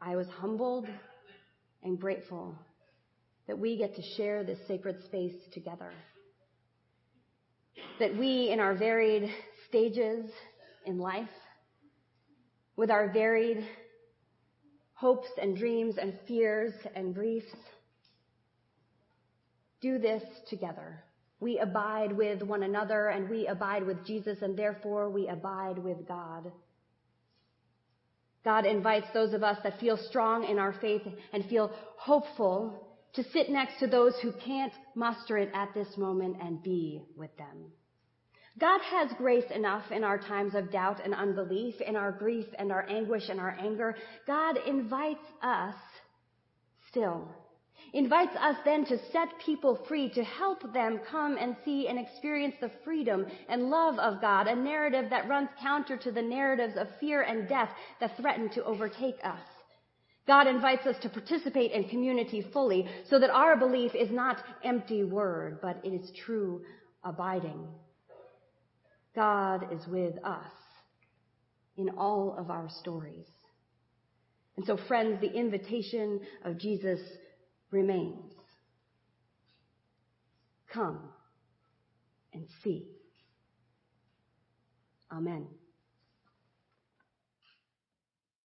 I 0.00 0.16
was 0.16 0.26
humbled 0.28 0.86
and 1.82 1.98
grateful 1.98 2.54
that 3.46 3.58
we 3.58 3.76
get 3.76 3.96
to 3.96 4.02
share 4.16 4.44
this 4.44 4.58
sacred 4.66 5.02
space 5.04 5.34
together. 5.52 5.90
That 7.98 8.16
we, 8.16 8.50
in 8.50 8.60
our 8.60 8.74
varied 8.74 9.30
stages 9.68 10.30
in 10.84 10.98
life, 10.98 11.28
with 12.76 12.90
our 12.90 13.12
varied 13.12 13.66
hopes 14.94 15.28
and 15.40 15.56
dreams 15.56 15.96
and 16.00 16.14
fears 16.26 16.72
and 16.94 17.14
griefs, 17.14 17.54
do 19.80 19.98
this 19.98 20.22
together. 20.48 21.02
We 21.38 21.58
abide 21.58 22.12
with 22.12 22.42
one 22.42 22.62
another 22.62 23.08
and 23.08 23.28
we 23.28 23.46
abide 23.46 23.84
with 23.84 24.06
Jesus 24.06 24.38
and 24.40 24.56
therefore 24.56 25.10
we 25.10 25.28
abide 25.28 25.78
with 25.78 26.08
God. 26.08 26.50
God 28.44 28.64
invites 28.64 29.08
those 29.12 29.34
of 29.34 29.42
us 29.42 29.58
that 29.64 29.80
feel 29.80 29.96
strong 29.96 30.44
in 30.44 30.58
our 30.58 30.72
faith 30.80 31.02
and 31.32 31.44
feel 31.46 31.72
hopeful 31.98 32.86
to 33.14 33.24
sit 33.32 33.50
next 33.50 33.80
to 33.80 33.86
those 33.86 34.14
who 34.22 34.32
can't 34.44 34.72
muster 34.94 35.36
it 35.36 35.50
at 35.52 35.74
this 35.74 35.88
moment 35.96 36.36
and 36.40 36.62
be 36.62 37.02
with 37.16 37.36
them. 37.36 37.72
God 38.58 38.80
has 38.90 39.10
grace 39.18 39.50
enough 39.54 39.90
in 39.90 40.02
our 40.04 40.18
times 40.18 40.54
of 40.54 40.72
doubt 40.72 41.00
and 41.04 41.14
unbelief, 41.14 41.74
in 41.80 41.96
our 41.96 42.12
grief 42.12 42.46
and 42.58 42.72
our 42.72 42.88
anguish 42.88 43.24
and 43.28 43.38
our 43.38 43.56
anger. 43.60 43.96
God 44.26 44.56
invites 44.66 45.26
us 45.42 45.74
still 46.88 47.28
invites 47.92 48.36
us 48.36 48.56
then 48.64 48.84
to 48.86 48.98
set 49.12 49.28
people 49.44 49.78
free, 49.88 50.08
to 50.10 50.24
help 50.24 50.72
them 50.72 51.00
come 51.10 51.36
and 51.38 51.56
see 51.64 51.88
and 51.88 51.98
experience 51.98 52.54
the 52.60 52.70
freedom 52.84 53.26
and 53.48 53.70
love 53.70 53.98
of 53.98 54.20
God, 54.20 54.46
a 54.46 54.56
narrative 54.56 55.10
that 55.10 55.28
runs 55.28 55.48
counter 55.60 55.96
to 55.96 56.10
the 56.10 56.22
narratives 56.22 56.74
of 56.76 56.88
fear 57.00 57.22
and 57.22 57.48
death 57.48 57.70
that 58.00 58.16
threaten 58.16 58.50
to 58.50 58.64
overtake 58.64 59.16
us. 59.24 59.40
God 60.26 60.48
invites 60.48 60.86
us 60.86 60.96
to 61.02 61.08
participate 61.08 61.70
in 61.70 61.88
community 61.88 62.44
fully 62.52 62.86
so 63.08 63.18
that 63.18 63.30
our 63.30 63.56
belief 63.56 63.94
is 63.94 64.10
not 64.10 64.42
empty 64.64 65.04
word, 65.04 65.60
but 65.62 65.80
it 65.84 65.90
is 65.90 66.10
true 66.24 66.62
abiding. 67.04 67.68
God 69.14 69.72
is 69.72 69.86
with 69.86 70.14
us 70.24 70.52
in 71.76 71.90
all 71.90 72.34
of 72.36 72.50
our 72.50 72.68
stories. 72.80 73.26
And 74.56 74.66
so 74.66 74.78
friends, 74.88 75.20
the 75.20 75.32
invitation 75.32 76.20
of 76.44 76.58
Jesus 76.58 77.00
remains. 77.70 78.32
Come 80.68 81.00
and 82.32 82.46
see. 82.62 82.86
Amen. 85.12 85.46